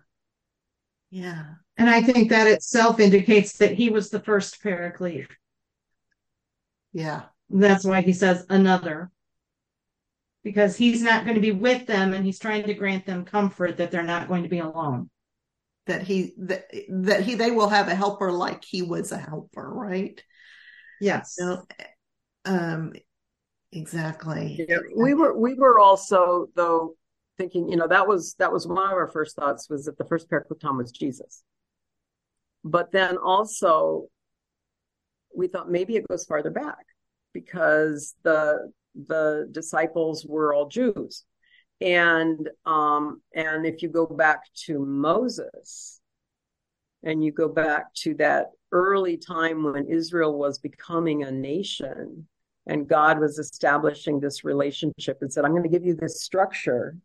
[1.15, 1.45] Yeah.
[1.77, 5.29] And I think that itself indicates that he was the first paraclete.
[6.91, 7.21] Yeah.
[7.49, 9.11] That's why he says another
[10.43, 13.77] because he's not going to be with them and he's trying to grant them comfort
[13.77, 15.09] that they're not going to be alone
[15.87, 19.67] that he that, that he they will have a helper like he was a helper
[19.67, 20.23] right
[20.99, 21.65] yes so,
[22.45, 22.93] um
[23.71, 26.95] exactly yeah, we were we were also though
[27.37, 30.05] thinking you know that was that was one of our first thoughts was that the
[30.05, 31.43] first paracleton was jesus
[32.63, 34.05] but then also
[35.35, 36.85] we thought maybe it goes farther back
[37.33, 41.23] because the the disciples were all Jews.
[41.81, 45.99] And um, and if you go back to Moses,
[47.03, 52.27] and you go back to that early time when Israel was becoming a nation,
[52.65, 56.95] and God was establishing this relationship, and said, "I'm going to give you this structure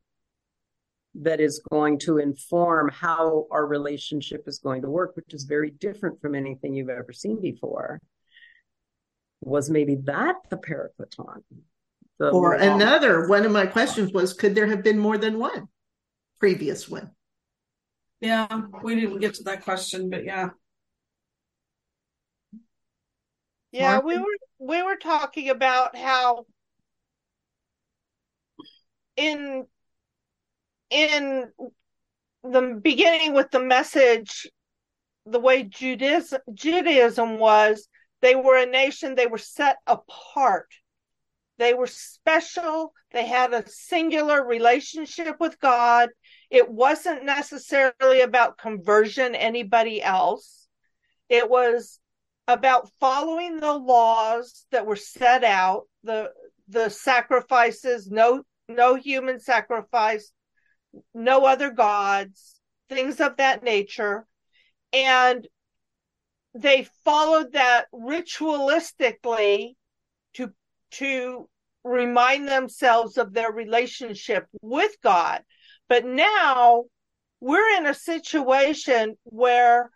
[1.15, 5.71] that is going to inform how our relationship is going to work, which is very
[5.71, 8.01] different from anything you've ever seen before."
[9.43, 11.43] Was maybe that the Paracleton?
[12.21, 15.69] or another one of my questions was could there have been more than one
[16.39, 17.11] previous one
[18.21, 18.47] yeah
[18.83, 20.51] we didn't get to that question but yeah
[23.73, 24.07] yeah Martin?
[24.09, 26.45] we were we were talking about how
[29.17, 29.67] in
[30.91, 31.51] in
[32.43, 34.49] the beginning with the message
[35.27, 37.89] the way judaism judaism was
[38.23, 40.67] they were a nation they were set apart
[41.61, 42.95] they were special.
[43.13, 46.09] They had a singular relationship with God.
[46.49, 50.69] It wasn't necessarily about conversion anybody else.
[51.29, 52.01] It was
[52.49, 56.33] about following the laws that were set out, the
[56.67, 60.33] the sacrifices, no no human sacrifice,
[61.15, 64.27] no other gods, things of that nature.
[64.93, 65.47] And
[66.55, 69.75] they followed that ritualistically
[70.35, 70.53] to
[70.93, 71.49] to
[71.85, 75.43] remind themselves of their relationship with God.
[75.89, 76.85] But now
[77.41, 79.91] we're in a situation where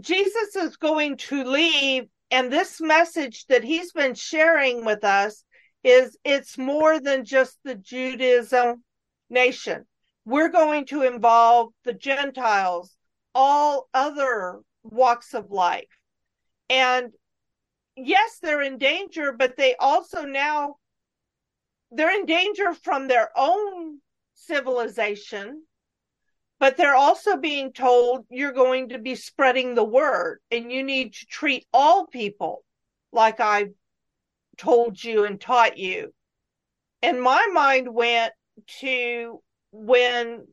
[0.00, 5.44] Jesus is going to leave, and this message that he's been sharing with us
[5.84, 8.84] is it's more than just the Judaism
[9.32, 9.86] nation.
[10.24, 12.96] We're going to involve the Gentiles,
[13.34, 15.88] all other walks of life.
[16.70, 17.12] And
[17.96, 20.76] yes, they're in danger, but they also now
[21.90, 23.98] they're in danger from their own
[24.34, 25.62] civilization,
[26.58, 31.12] but they're also being told you're going to be spreading the word and you need
[31.14, 32.64] to treat all people
[33.12, 33.72] like I've
[34.56, 36.14] told you and taught you.
[37.02, 38.32] And my mind went
[38.80, 40.46] to when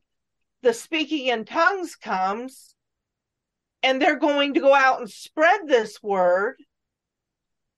[0.61, 2.75] the speaking in tongues comes
[3.83, 6.55] and they're going to go out and spread this word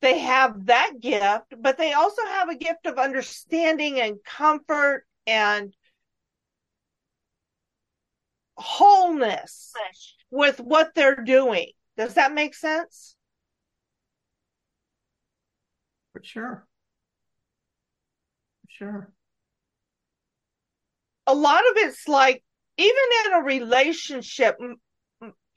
[0.02, 5.76] they have that gift, but they also have a gift of understanding and comfort and
[8.58, 9.74] wholeness
[10.32, 11.68] with what they're doing.
[11.98, 13.16] Does that make sense?
[16.14, 16.68] For sure.
[18.62, 19.14] For sure.
[21.28, 22.44] A lot of it's like,
[22.78, 24.58] even in a relationship,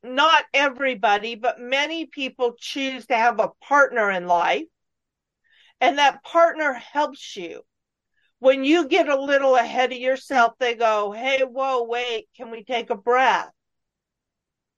[0.03, 4.67] not everybody, but many people choose to have a partner in life.
[5.81, 7.63] And that partner helps you.
[8.39, 12.63] When you get a little ahead of yourself, they go, Hey, whoa, wait, can we
[12.63, 13.51] take a breath?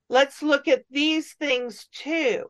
[0.09, 2.45] Let's look at these things too.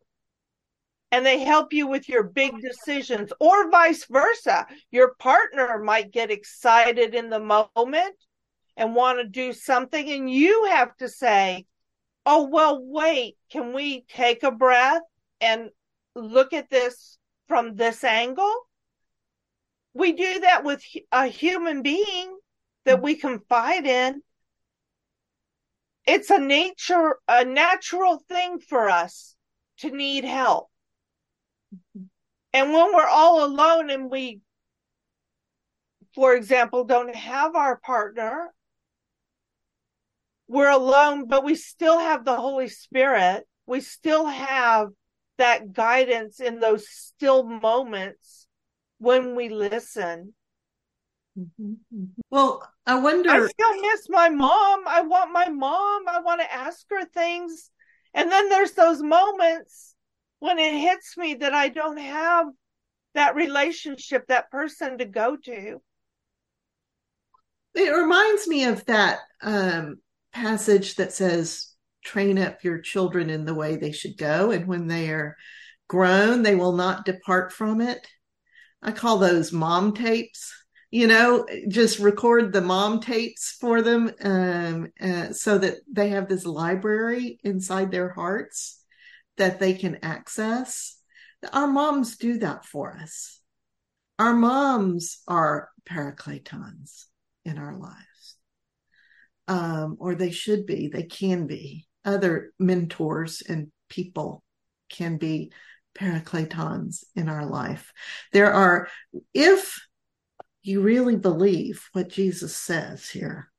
[1.10, 4.66] And they help you with your big decisions, or vice versa.
[4.90, 8.14] Your partner might get excited in the moment
[8.78, 11.66] and want to do something, and you have to say,
[12.24, 15.02] oh, well, wait, can we take a breath?
[15.40, 15.70] and
[16.14, 18.54] look at this from this angle.
[19.94, 22.36] We do that with a human being
[22.84, 24.22] that we confide in.
[26.06, 29.34] It's a nature, a natural thing for us
[29.78, 30.70] to need help.
[32.52, 34.40] And when we're all alone and we,
[36.14, 38.52] for example, don't have our partner,
[40.48, 43.46] we're alone, but we still have the Holy Spirit.
[43.66, 44.88] We still have
[45.36, 48.46] that guidance in those still moments
[48.98, 50.34] when we listen.
[52.30, 53.30] Well, I wonder.
[53.30, 54.84] I still miss my mom.
[54.88, 56.08] I want my mom.
[56.08, 57.70] I want to ask her things.
[58.14, 59.94] And then there's those moments
[60.40, 62.46] when it hits me that I don't have
[63.14, 65.80] that relationship, that person to go to.
[67.74, 69.98] It reminds me of that um,
[70.40, 71.72] passage that says,
[72.04, 74.50] train up your children in the way they should go.
[74.50, 75.36] And when they are
[75.88, 78.06] grown, they will not depart from it.
[78.80, 80.54] I call those mom tapes.
[80.90, 86.28] You know, just record the mom tapes for them um, uh, so that they have
[86.28, 88.82] this library inside their hearts
[89.36, 90.98] that they can access.
[91.52, 93.40] Our moms do that for us.
[94.18, 97.04] Our moms are paracletons
[97.44, 98.17] in our lives,
[99.48, 104.42] um, or they should be, they can be other mentors and people
[104.88, 105.52] can be
[105.94, 107.92] paracletons in our life.
[108.32, 108.88] There are,
[109.34, 109.80] if
[110.62, 113.50] you really believe what Jesus says here,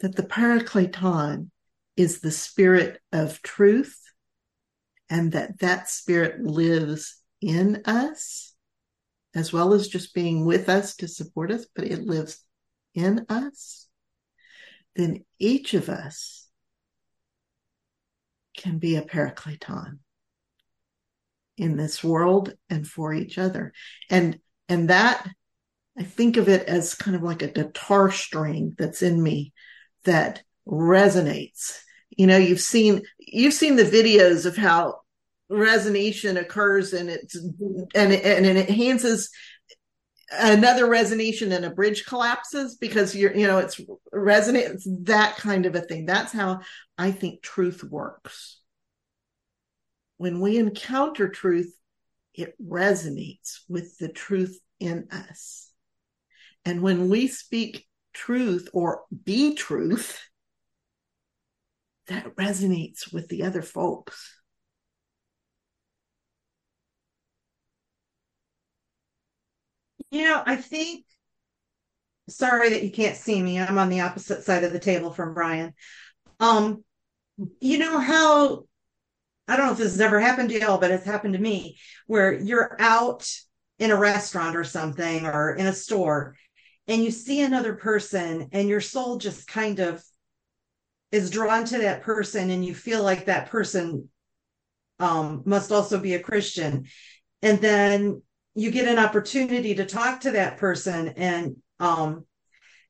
[0.00, 1.50] that the paracleton
[1.96, 3.98] is the spirit of truth
[5.08, 8.54] and that that spirit lives in us
[9.34, 12.44] as well as just being with us to support us, but it lives
[12.94, 13.86] in us,
[14.96, 16.48] then each of us
[18.56, 19.98] can be a paracleton
[21.56, 23.72] in this world and for each other.
[24.08, 24.38] And
[24.68, 25.28] and that
[25.98, 29.52] I think of it as kind of like a guitar string that's in me
[30.04, 31.78] that resonates.
[32.08, 35.00] You know, you've seen you've seen the videos of how
[35.50, 39.30] resonation occurs and it's and, and it enhances
[40.30, 43.80] another resonation and a bridge collapses because you're you know it's
[44.14, 46.06] resonate it's that kind of a thing.
[46.06, 46.60] That's how
[46.96, 48.60] i think truth works.
[50.18, 51.74] When we encounter truth
[52.34, 55.70] it resonates with the truth in us.
[56.64, 60.20] And when we speak truth or be truth
[62.06, 64.39] that resonates with the other folks
[70.10, 71.04] You know, I think,
[72.28, 73.58] sorry that you can't see me.
[73.60, 75.74] I'm on the opposite side of the table from Brian.
[76.38, 76.84] Um,
[77.60, 78.64] you know how,
[79.48, 81.78] I don't know if this has ever happened to y'all, but it's happened to me
[82.06, 83.28] where you're out
[83.78, 86.34] in a restaurant or something or in a store
[86.90, 90.02] and you see another person and your soul just kind of
[91.12, 94.08] is drawn to that person and you feel like that person
[94.98, 96.86] um, must also be a Christian.
[97.42, 98.22] And then
[98.54, 102.24] you get an opportunity to talk to that person and um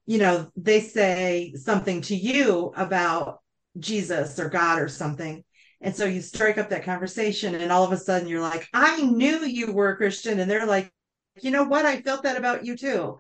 [0.07, 3.41] you know they say something to you about
[3.79, 5.45] jesus or god or something.
[5.83, 9.01] And so you strike up that conversation and all of a sudden you're like i
[9.03, 10.41] knew you were a christian.
[10.41, 10.93] And they're like
[11.43, 11.85] you know what?
[11.85, 13.19] I felt that about you too.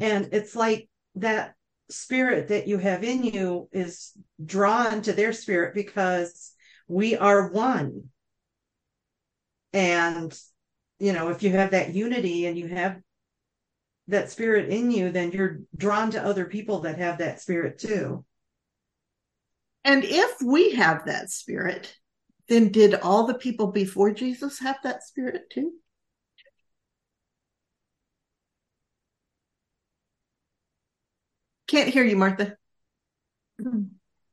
[0.00, 1.54] And it's like that
[1.88, 4.12] spirit that you have in you is
[4.44, 6.52] drawn to their spirit because
[6.88, 8.04] we are one.
[9.72, 10.36] And
[11.00, 13.00] you know, if you have that unity and you have
[14.08, 18.24] that spirit in you, then you're drawn to other people that have that spirit too.
[19.82, 21.96] And if we have that spirit,
[22.48, 25.72] then did all the people before Jesus have that spirit too?
[31.66, 32.56] Can't hear you, Martha.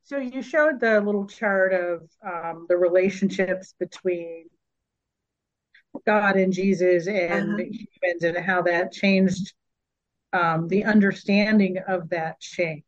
[0.03, 4.47] So you showed the little chart of um, the relationships between
[6.05, 7.63] God and Jesus and uh-huh.
[7.63, 9.53] humans and how that changed
[10.33, 12.83] um, the understanding of that changed.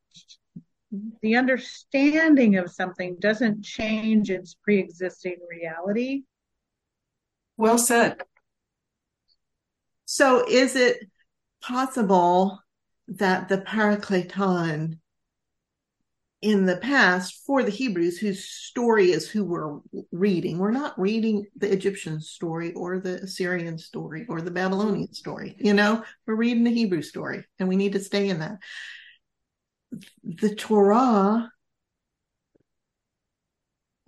[1.22, 6.24] The understanding of something doesn't change its pre existing reality.
[7.57, 8.18] Well said.
[10.05, 11.07] So, is it
[11.62, 12.64] possible
[13.07, 14.99] that the Paracleton
[16.42, 19.80] in the past for the Hebrews, whose story is who we're
[20.12, 20.58] reading.
[20.58, 25.56] We're not reading the Egyptian story or the Assyrian story or the Babylonian story.
[25.60, 28.60] You know, we're reading the Hebrew story and we need to stay in that.
[30.24, 31.52] The Torah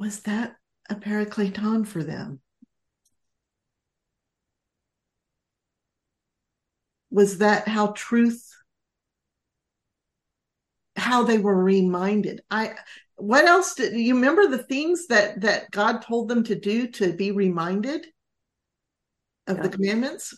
[0.01, 0.55] was that
[0.89, 2.39] a paracleton for them?
[7.11, 8.50] Was that how truth,
[11.01, 12.41] how they were reminded?
[12.49, 12.75] I,
[13.15, 17.13] what else did you remember the things that that God told them to do to
[17.13, 18.07] be reminded
[19.47, 19.63] of Yeah.
[19.63, 20.37] the commandments?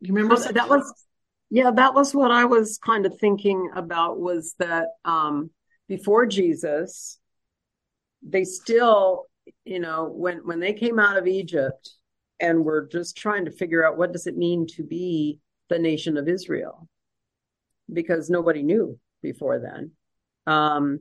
[0.00, 1.06] You remember Well, that was
[1.50, 5.50] yeah that was what i was kind of thinking about was that um
[5.86, 7.18] before jesus
[8.22, 9.26] they still
[9.64, 11.90] you know when when they came out of egypt
[12.40, 15.38] and were just trying to figure out what does it mean to be
[15.68, 16.88] the nation of israel
[17.92, 19.92] because nobody knew before then.
[20.46, 21.00] Um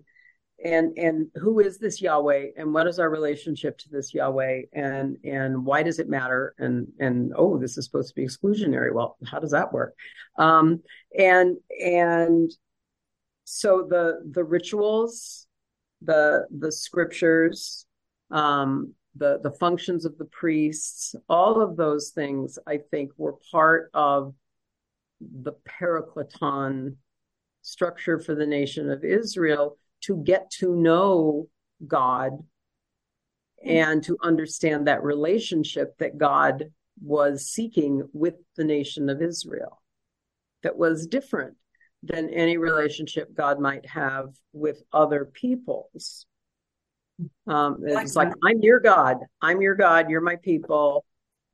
[0.63, 5.17] and and who is this Yahweh and what is our relationship to this Yahweh and
[5.23, 6.53] and why does it matter?
[6.59, 8.93] And and oh this is supposed to be exclusionary.
[8.93, 9.95] Well how does that work?
[10.37, 10.81] Um
[11.17, 12.51] and and
[13.43, 15.47] so the the rituals
[16.01, 17.85] the the scriptures
[18.31, 23.89] um the the functions of the priests all of those things I think were part
[23.93, 24.33] of
[25.19, 26.97] the paracleton
[27.61, 31.47] structure for the nation of Israel to get to know
[31.87, 32.39] God
[33.63, 36.71] and to understand that relationship that God
[37.03, 39.81] was seeking with the nation of Israel
[40.63, 41.55] that was different
[42.03, 46.25] than any relationship God might have with other peoples.
[47.45, 48.33] Um, it's like.
[48.43, 49.17] I'm your God.
[49.41, 50.09] I'm your God.
[50.09, 51.05] You're my people.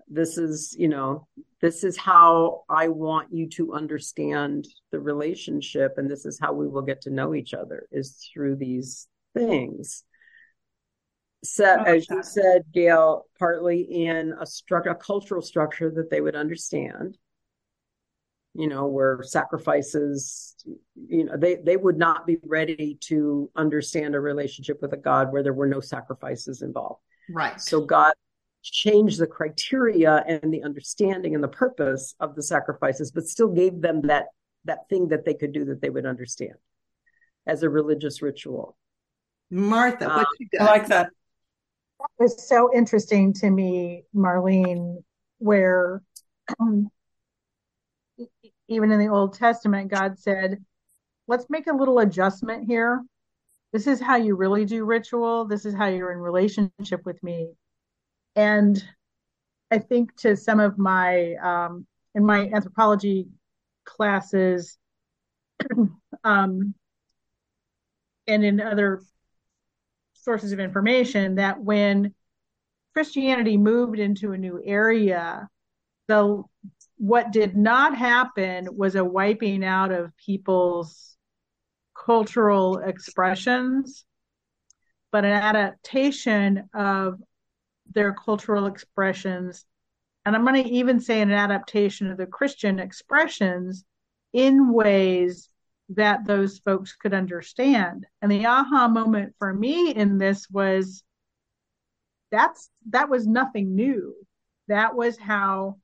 [0.09, 1.27] This is, you know,
[1.61, 6.67] this is how I want you to understand the relationship, and this is how we
[6.67, 10.03] will get to know each other is through these things.
[11.43, 16.35] Set, as you said, Gail, partly in a structure, a cultural structure that they would
[16.35, 17.17] understand.
[18.53, 20.55] You know, where sacrifices,
[20.95, 25.31] you know, they they would not be ready to understand a relationship with a God
[25.31, 27.01] where there were no sacrifices involved.
[27.29, 27.61] right?
[27.61, 28.13] So God
[28.71, 33.81] changed the criteria and the understanding and the purpose of the sacrifices, but still gave
[33.81, 34.27] them that
[34.65, 36.55] that thing that they could do that they would understand
[37.45, 38.77] as a religious ritual.
[39.49, 41.09] Martha, what you I like that.
[41.99, 45.03] That was so interesting to me, Marlene,
[45.39, 46.01] where
[46.59, 46.89] um,
[48.67, 50.63] even in the Old Testament, God said,
[51.27, 53.03] let's make a little adjustment here.
[53.71, 55.45] This is how you really do ritual.
[55.45, 57.51] This is how you're in relationship with me.
[58.37, 58.81] And
[59.71, 63.27] I think to some of my, um, in my anthropology
[63.83, 64.77] classes,
[66.23, 66.75] um,
[68.27, 69.01] and in other
[70.13, 72.13] sources of information that when
[72.93, 75.49] Christianity moved into a new area,
[76.07, 76.43] the
[76.97, 81.15] what did not happen was a wiping out of people's
[81.95, 84.05] cultural expressions,
[85.11, 87.19] but an adaptation of
[87.97, 89.65] their cultural expressions.
[90.23, 93.83] And I'm going to even say an adaptation of the Christian expressions
[94.33, 95.49] in ways
[95.89, 98.05] that those folks could understand.
[98.21, 101.03] And the aha moment for me in this was
[102.31, 104.13] that's that was nothing new.
[104.67, 105.77] That was how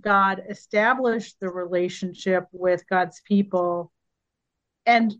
[0.00, 3.92] God established the relationship with God's people.
[4.86, 5.14] And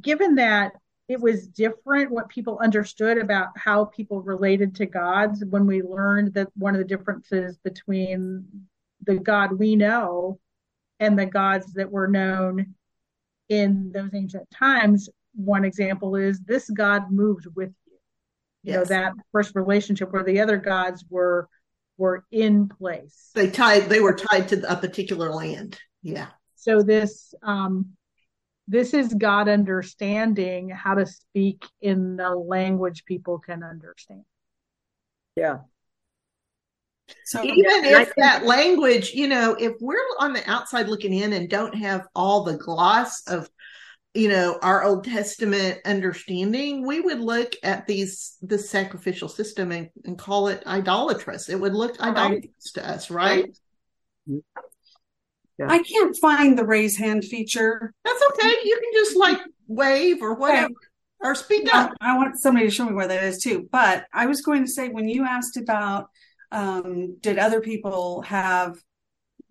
[0.00, 0.72] given that
[1.08, 6.34] it was different what people understood about how people related to gods when we learned
[6.34, 8.46] that one of the differences between
[9.04, 10.38] the God we know
[11.00, 12.74] and the gods that were known
[13.48, 15.10] in those ancient times.
[15.34, 17.98] One example is this God moved with you.
[18.62, 18.88] You know, Yes.
[18.88, 21.48] that first relationship where the other gods were
[21.98, 23.30] were in place.
[23.34, 23.88] They tied.
[23.88, 25.78] They were tied to a particular land.
[26.02, 26.28] Yeah.
[26.56, 27.90] So this um
[28.66, 34.24] this is God understanding how to speak in the language people can understand.
[35.36, 35.58] Yeah.
[37.26, 40.88] So Even and I if think- that language, you know, if we're on the outside
[40.88, 43.50] looking in and don't have all the gloss of,
[44.14, 49.90] you know, our Old Testament understanding, we would look at these the sacrificial system and,
[50.04, 51.48] and call it idolatrous.
[51.50, 53.54] It would look idolatrous to us, right?
[55.60, 57.92] I can't find the raise hand feature.
[58.04, 58.54] That's okay.
[58.64, 59.38] You can just like
[59.68, 60.74] wave or whatever
[61.20, 61.92] or speak I, up.
[62.00, 63.68] I want somebody to show me where that is too.
[63.70, 66.08] But I was going to say when you asked about
[66.52, 68.76] um, did other people have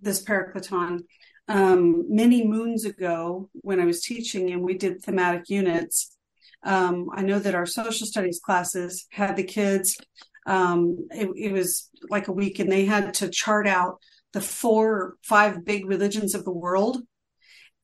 [0.01, 1.03] this paracleton
[1.47, 6.15] um, many moons ago when I was teaching and we did thematic units.
[6.63, 9.97] Um, I know that our social studies classes had the kids.
[10.45, 13.99] Um, it, it was like a week, and they had to chart out
[14.33, 17.01] the four or five big religions of the world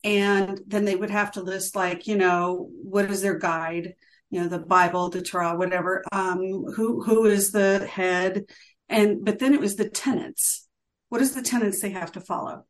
[0.04, 3.94] and then they would have to list like you know what is their guide
[4.30, 8.46] you know, the Bible, the Torah, whatever, um, who, who is the head?
[8.88, 10.68] And, but then it was the tenets.
[11.10, 12.66] What is the tenets they have to follow?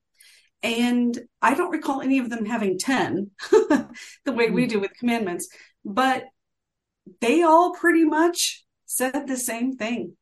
[0.64, 3.88] And I don't recall any of them having 10 the
[4.28, 5.50] way we do with commandments,
[5.86, 6.24] but
[7.22, 10.16] they all pretty much said the same thing.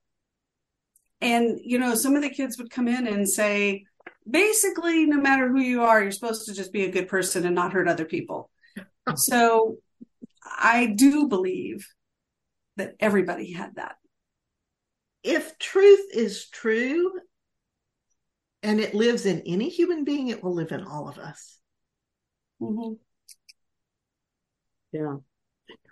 [1.22, 3.86] And, you know, some of the kids would come in and say,
[4.30, 7.56] basically, no matter who you are, you're supposed to just be a good person and
[7.56, 8.50] not hurt other people.
[9.16, 9.78] so
[10.44, 11.88] I do believe
[12.78, 13.96] that everybody had that.
[15.24, 17.12] If truth is true
[18.64, 21.60] and it lives in any human being, it will live in all of us.
[22.62, 22.94] Mm-hmm.
[24.92, 25.18] Yeah.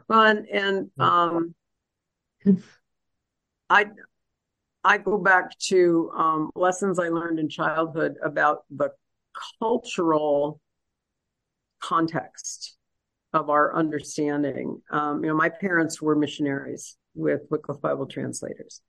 [0.08, 1.56] Well, and, and um,
[3.70, 3.88] I
[4.86, 8.92] I go back to um, lessons I learned in childhood about the
[9.60, 10.62] cultural
[11.82, 12.78] context
[13.34, 14.82] of our understanding.
[14.92, 18.82] Um, you know, my parents were missionaries with Wycliffe Bible translators,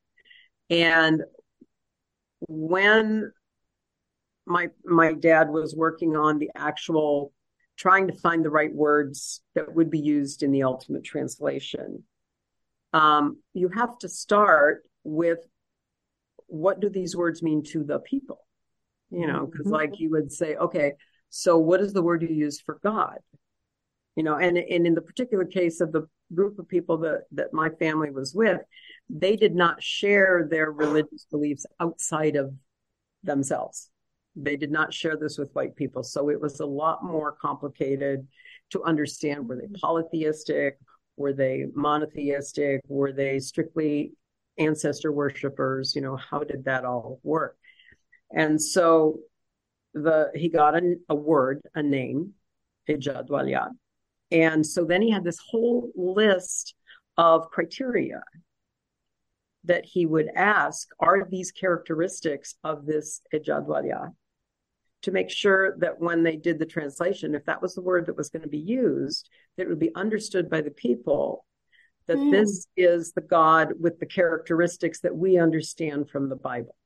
[0.68, 1.22] and
[2.46, 3.32] when
[4.44, 7.32] my my dad was working on the actual
[7.78, 12.04] trying to find the right words that would be used in the ultimate translation
[12.92, 15.40] um, you have to start with
[16.46, 18.40] what do these words mean to the people?
[19.10, 19.74] You know, because mm-hmm.
[19.74, 20.92] like you would say, okay,
[21.28, 23.18] so what is the word you use for God?
[24.16, 27.52] You know, and and in the particular case of the group of people that that
[27.52, 28.60] my family was with,
[29.08, 32.52] they did not share their religious beliefs outside of
[33.22, 33.90] themselves.
[34.34, 38.26] They did not share this with white people, so it was a lot more complicated
[38.70, 39.48] to understand.
[39.48, 40.78] Were they polytheistic?
[41.16, 42.80] Were they monotheistic?
[42.88, 44.12] Were they strictly
[44.58, 45.94] ancestor worshippers?
[45.94, 47.56] You know, how did that all work?
[48.34, 49.20] And so
[49.94, 52.34] the he got a, a word, a name,
[52.88, 53.28] Ejad
[54.30, 56.74] And so then he had this whole list
[57.16, 58.22] of criteria
[59.64, 64.12] that he would ask are these characteristics of this Ejad
[65.02, 68.16] to make sure that when they did the translation, if that was the word that
[68.16, 71.45] was going to be used, that it would be understood by the people
[72.08, 72.30] that mm.
[72.30, 76.76] this is the God with the characteristics that we understand from the Bible.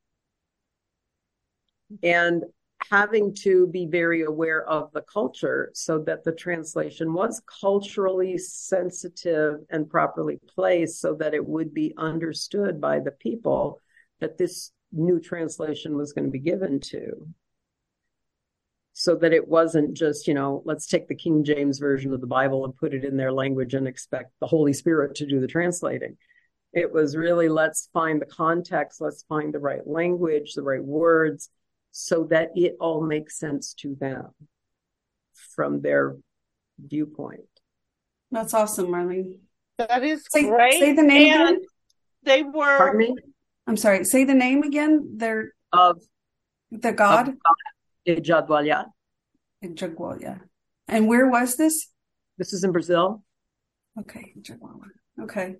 [2.02, 2.44] And
[2.90, 9.60] having to be very aware of the culture so that the translation was culturally sensitive
[9.70, 13.80] and properly placed so that it would be understood by the people
[14.20, 17.26] that this new translation was going to be given to
[19.00, 22.26] so that it wasn't just, you know, let's take the King James version of the
[22.26, 25.46] Bible and put it in their language and expect the Holy Spirit to do the
[25.46, 26.18] translating.
[26.74, 31.48] It was really let's find the context, let's find the right language, the right words,
[31.92, 34.32] so that it all makes sense to them
[35.54, 36.16] from their
[36.78, 37.40] viewpoint.
[38.30, 39.38] That's awesome, Marlene.
[39.78, 40.74] That is say, great.
[40.74, 41.60] Say the name and again.
[42.24, 42.76] They were.
[42.76, 43.16] Pardon me?
[43.66, 44.04] I'm sorry.
[44.04, 45.14] Say the name again.
[45.16, 46.02] They're of
[46.70, 47.28] the God.
[47.28, 47.54] Of God
[48.06, 48.86] Jadwalia.
[49.62, 50.40] In Jadwalia.
[50.88, 51.88] And where was this?
[52.38, 53.22] This is in Brazil.
[53.98, 54.34] Okay,
[55.20, 55.56] Okay.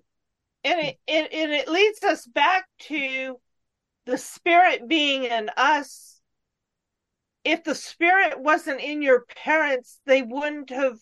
[0.63, 3.39] And it, it and it leads us back to
[4.05, 6.19] the spirit being in us.
[7.43, 10.97] If the spirit wasn't in your parents, they wouldn't have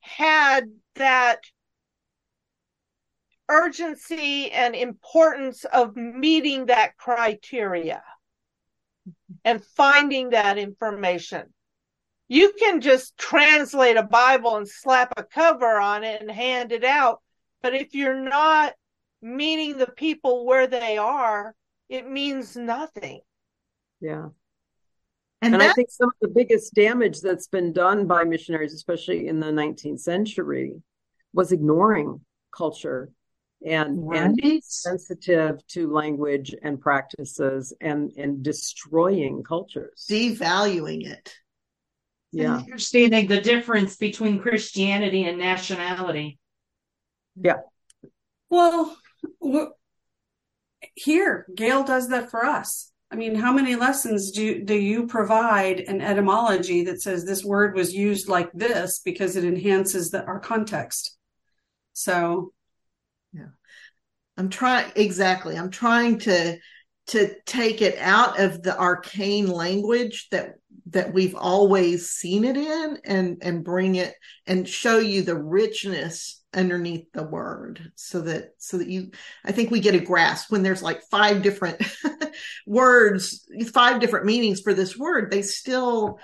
[0.00, 0.64] had
[0.96, 1.40] that
[3.48, 8.02] urgency and importance of meeting that criteria
[9.44, 11.52] and finding that information.
[12.28, 16.84] You can just translate a Bible and slap a cover on it and hand it
[16.84, 17.22] out.
[17.62, 18.74] But if you're not
[19.22, 21.54] meeting the people where they are,
[21.88, 23.20] it means nothing.
[24.00, 24.28] Yeah.
[25.40, 29.28] And, and I think some of the biggest damage that's been done by missionaries, especially
[29.28, 30.82] in the 19th century,
[31.32, 32.20] was ignoring
[32.52, 33.10] culture
[33.64, 34.32] and right.
[34.42, 40.06] and sensitive to language and practices and and destroying cultures.
[40.08, 41.34] Devaluing it.
[42.30, 42.58] Yeah.
[42.58, 46.38] Understanding the difference between christianity and nationality.
[47.36, 47.60] Yeah.
[48.50, 48.96] Well
[50.94, 52.92] here gail does that for us.
[53.10, 57.74] I mean how many lessons do do you provide an etymology that says this word
[57.74, 61.16] was used like this because it enhances the, our context?
[61.92, 62.57] So yeah
[64.38, 65.58] i'm trying exactly.
[65.58, 66.58] I'm trying to
[67.08, 70.54] to take it out of the arcane language that
[70.90, 74.14] that we've always seen it in and and bring it
[74.46, 79.10] and show you the richness underneath the word so that so that you
[79.44, 81.82] i think we get a grasp when there's like five different
[82.66, 86.18] words five different meanings for this word they still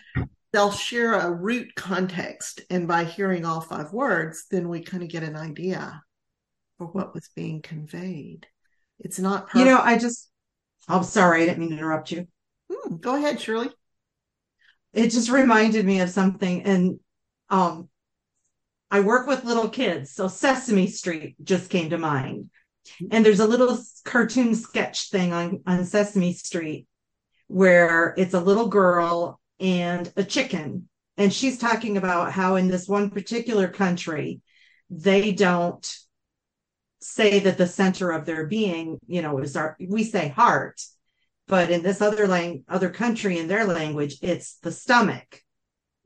[0.52, 2.60] they'll share a root context.
[2.70, 6.00] And by hearing all five words then we kind of get an idea
[6.78, 8.46] for what was being conveyed.
[8.98, 10.30] It's not You know, I just,
[10.88, 12.26] I'm sorry, I didn't mean to interrupt you.
[12.70, 13.70] Hmm, go ahead, Shirley.
[14.92, 16.62] It just reminded me of something.
[16.62, 17.00] And
[17.50, 17.88] um,
[18.90, 20.12] I work with little kids.
[20.12, 22.50] So Sesame Street just came to mind.
[23.10, 26.86] And there's a little cartoon sketch thing on, on Sesame Street
[27.48, 30.88] where it's a little girl and a chicken.
[31.16, 34.40] And she's talking about how in this one particular country,
[34.90, 35.86] they don't
[37.04, 40.80] say that the center of their being, you know, is our, we say heart,
[41.46, 45.42] but in this other lang, other country in their language, it's the stomach.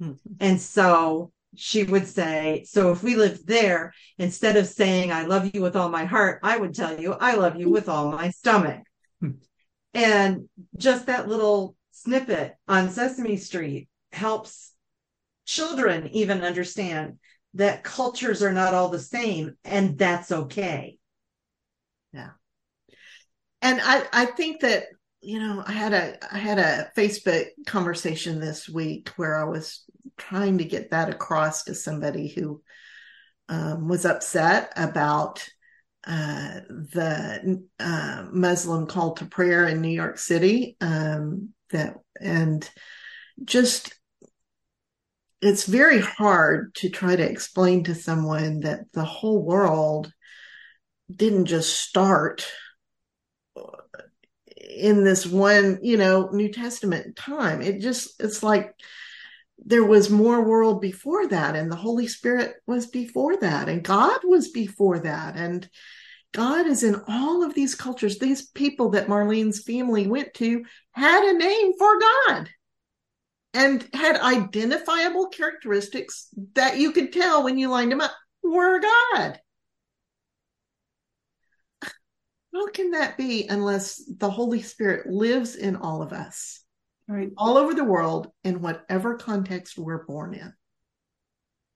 [0.02, 0.14] Mm-hmm.
[0.40, 5.54] And so she would say, so if we lived there, instead of saying, I love
[5.54, 8.30] you with all my heart, I would tell you, I love you with all my
[8.30, 8.82] stomach.
[9.20, 9.30] Hmm.
[9.94, 14.72] and just that little snippet on Sesame Street helps
[15.44, 17.18] children even understand
[17.54, 20.98] that cultures are not all the same and that's okay.
[22.12, 22.30] Yeah.
[23.62, 24.84] And I, I think that
[25.20, 29.84] you know i had a i had a facebook conversation this week where i was
[30.16, 32.62] trying to get that across to somebody who
[33.48, 35.46] um, was upset about
[36.06, 42.70] uh, the uh, muslim call to prayer in new york city um, that and
[43.44, 43.97] just
[45.40, 50.12] it's very hard to try to explain to someone that the whole world
[51.14, 52.46] didn't just start
[54.58, 57.62] in this one, you know, New Testament time.
[57.62, 58.74] It just, it's like
[59.64, 64.20] there was more world before that, and the Holy Spirit was before that, and God
[64.24, 65.36] was before that.
[65.36, 65.68] And
[66.32, 68.18] God is in all of these cultures.
[68.18, 72.48] These people that Marlene's family went to had a name for God
[73.54, 79.40] and had identifiable characteristics that you could tell when you lined them up were God.
[82.54, 86.64] How can that be unless the Holy Spirit lives in all of us,
[87.06, 87.30] Right.
[87.36, 90.52] all over the world, in whatever context we're born in?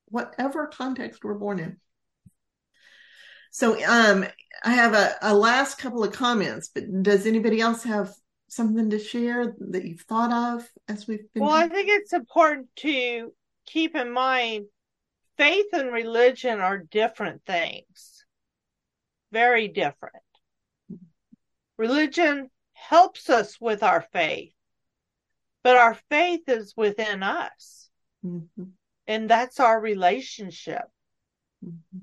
[0.07, 1.79] Whatever context we're born in.
[3.51, 4.25] So, um,
[4.65, 8.15] I have a, a last couple of comments, but does anybody else have
[8.53, 11.45] something to share that you've thought of as we've been?
[11.45, 13.33] Well, I think it's important to
[13.67, 14.67] keep in mind
[15.39, 18.25] faith and religion are different things,
[19.33, 20.17] very different.
[21.79, 24.53] Religion helps us with our faith,
[25.63, 27.89] but our faith is within us,
[28.25, 28.73] Mhm,
[29.07, 30.85] and that's our relationship.
[31.65, 32.03] mhm.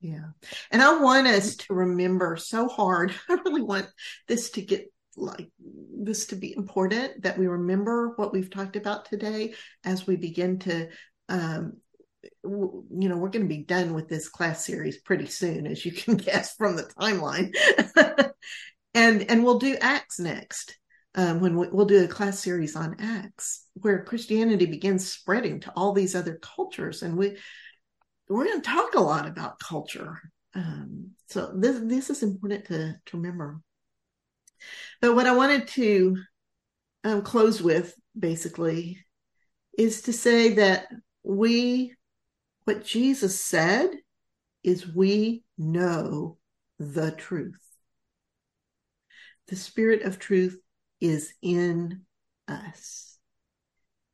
[0.00, 0.30] Yeah.
[0.70, 3.14] And I want us to remember so hard.
[3.28, 3.88] I really want
[4.26, 9.06] this to get like this to be important that we remember what we've talked about
[9.06, 9.54] today
[9.84, 10.88] as we begin to
[11.28, 11.74] um
[12.42, 15.92] you know we're going to be done with this class series pretty soon as you
[15.92, 17.54] can guess from the timeline.
[18.94, 20.78] And and we'll do acts next
[21.14, 25.72] um, when we, we'll do a class series on acts where christianity begins spreading to
[25.76, 27.36] all these other cultures and we
[28.28, 30.18] we're going to talk a lot about culture.
[30.54, 33.60] Um, so this this is important to to remember
[35.00, 36.18] but what I wanted to
[37.04, 39.04] um, close with basically
[39.78, 40.86] is to say that
[41.22, 41.94] we,
[42.64, 43.90] what Jesus said
[44.62, 46.38] is we know
[46.78, 47.60] the truth.
[49.48, 50.58] The spirit of truth
[51.00, 52.02] is in
[52.48, 53.18] us.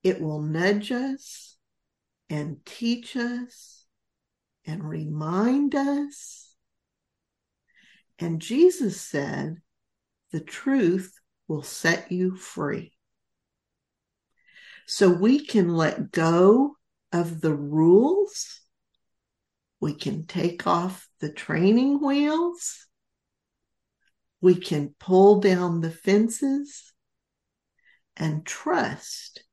[0.03, 1.57] It will nudge us
[2.29, 3.85] and teach us
[4.67, 6.55] and remind us.
[8.19, 9.57] And Jesus said,
[10.33, 11.13] the truth
[11.47, 12.93] will set you free.
[14.87, 16.77] So we can let go
[17.13, 18.61] of the rules.
[19.81, 22.87] We can take off the training wheels.
[24.41, 26.93] We can pull down the fences
[28.17, 29.45] and trust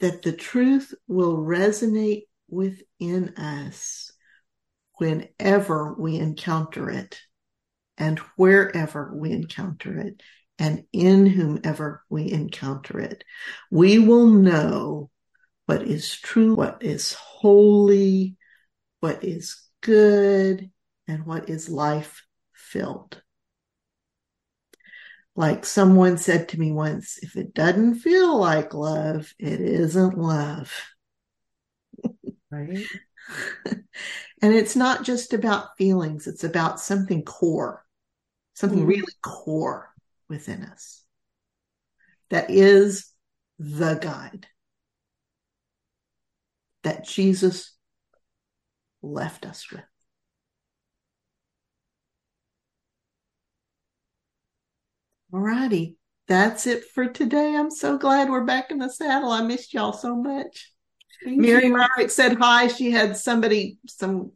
[0.00, 4.12] that the truth will resonate within us
[4.98, 7.20] whenever we encounter it
[7.96, 10.22] and wherever we encounter it
[10.58, 13.24] and in whomever we encounter it.
[13.70, 15.10] We will know
[15.66, 18.36] what is true, what is holy,
[19.00, 20.70] what is good,
[21.08, 23.20] and what is life filled.
[25.36, 30.72] Like someone said to me once, if it doesn't feel like love, it isn't love.
[32.50, 32.86] Right.
[33.66, 37.83] and it's not just about feelings, it's about something core,
[38.54, 38.88] something mm-hmm.
[38.88, 39.90] really core
[40.28, 41.02] within us
[42.30, 43.12] that is
[43.58, 44.46] the guide
[46.82, 47.72] that Jesus
[49.02, 49.82] left us with.
[55.32, 55.96] Alrighty,
[56.28, 57.56] that's it for today.
[57.56, 59.30] I'm so glad we're back in the saddle.
[59.30, 60.72] I missed y'all so much.
[61.24, 62.08] Thank Mary you.
[62.08, 62.68] Said hi.
[62.68, 64.32] She had somebody, some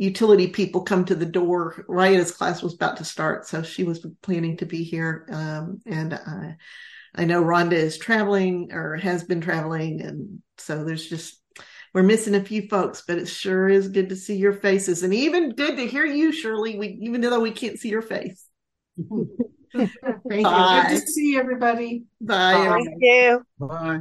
[0.00, 3.46] utility people come to the door right as class was about to start.
[3.46, 5.26] So she was planning to be here.
[5.30, 6.56] Um, and I,
[7.14, 10.00] I know Rhonda is traveling or has been traveling.
[10.00, 11.38] And so there's just,
[11.92, 15.12] we're missing a few folks, but it sure is good to see your faces and
[15.12, 16.78] even good to hear you, Shirley.
[16.78, 18.46] We, even though we can't see your face.
[18.96, 19.86] Thank
[20.30, 20.32] you.
[20.32, 22.04] Good to see everybody.
[22.22, 22.80] Bye.
[22.86, 23.44] Thank you.
[23.58, 24.00] Bye.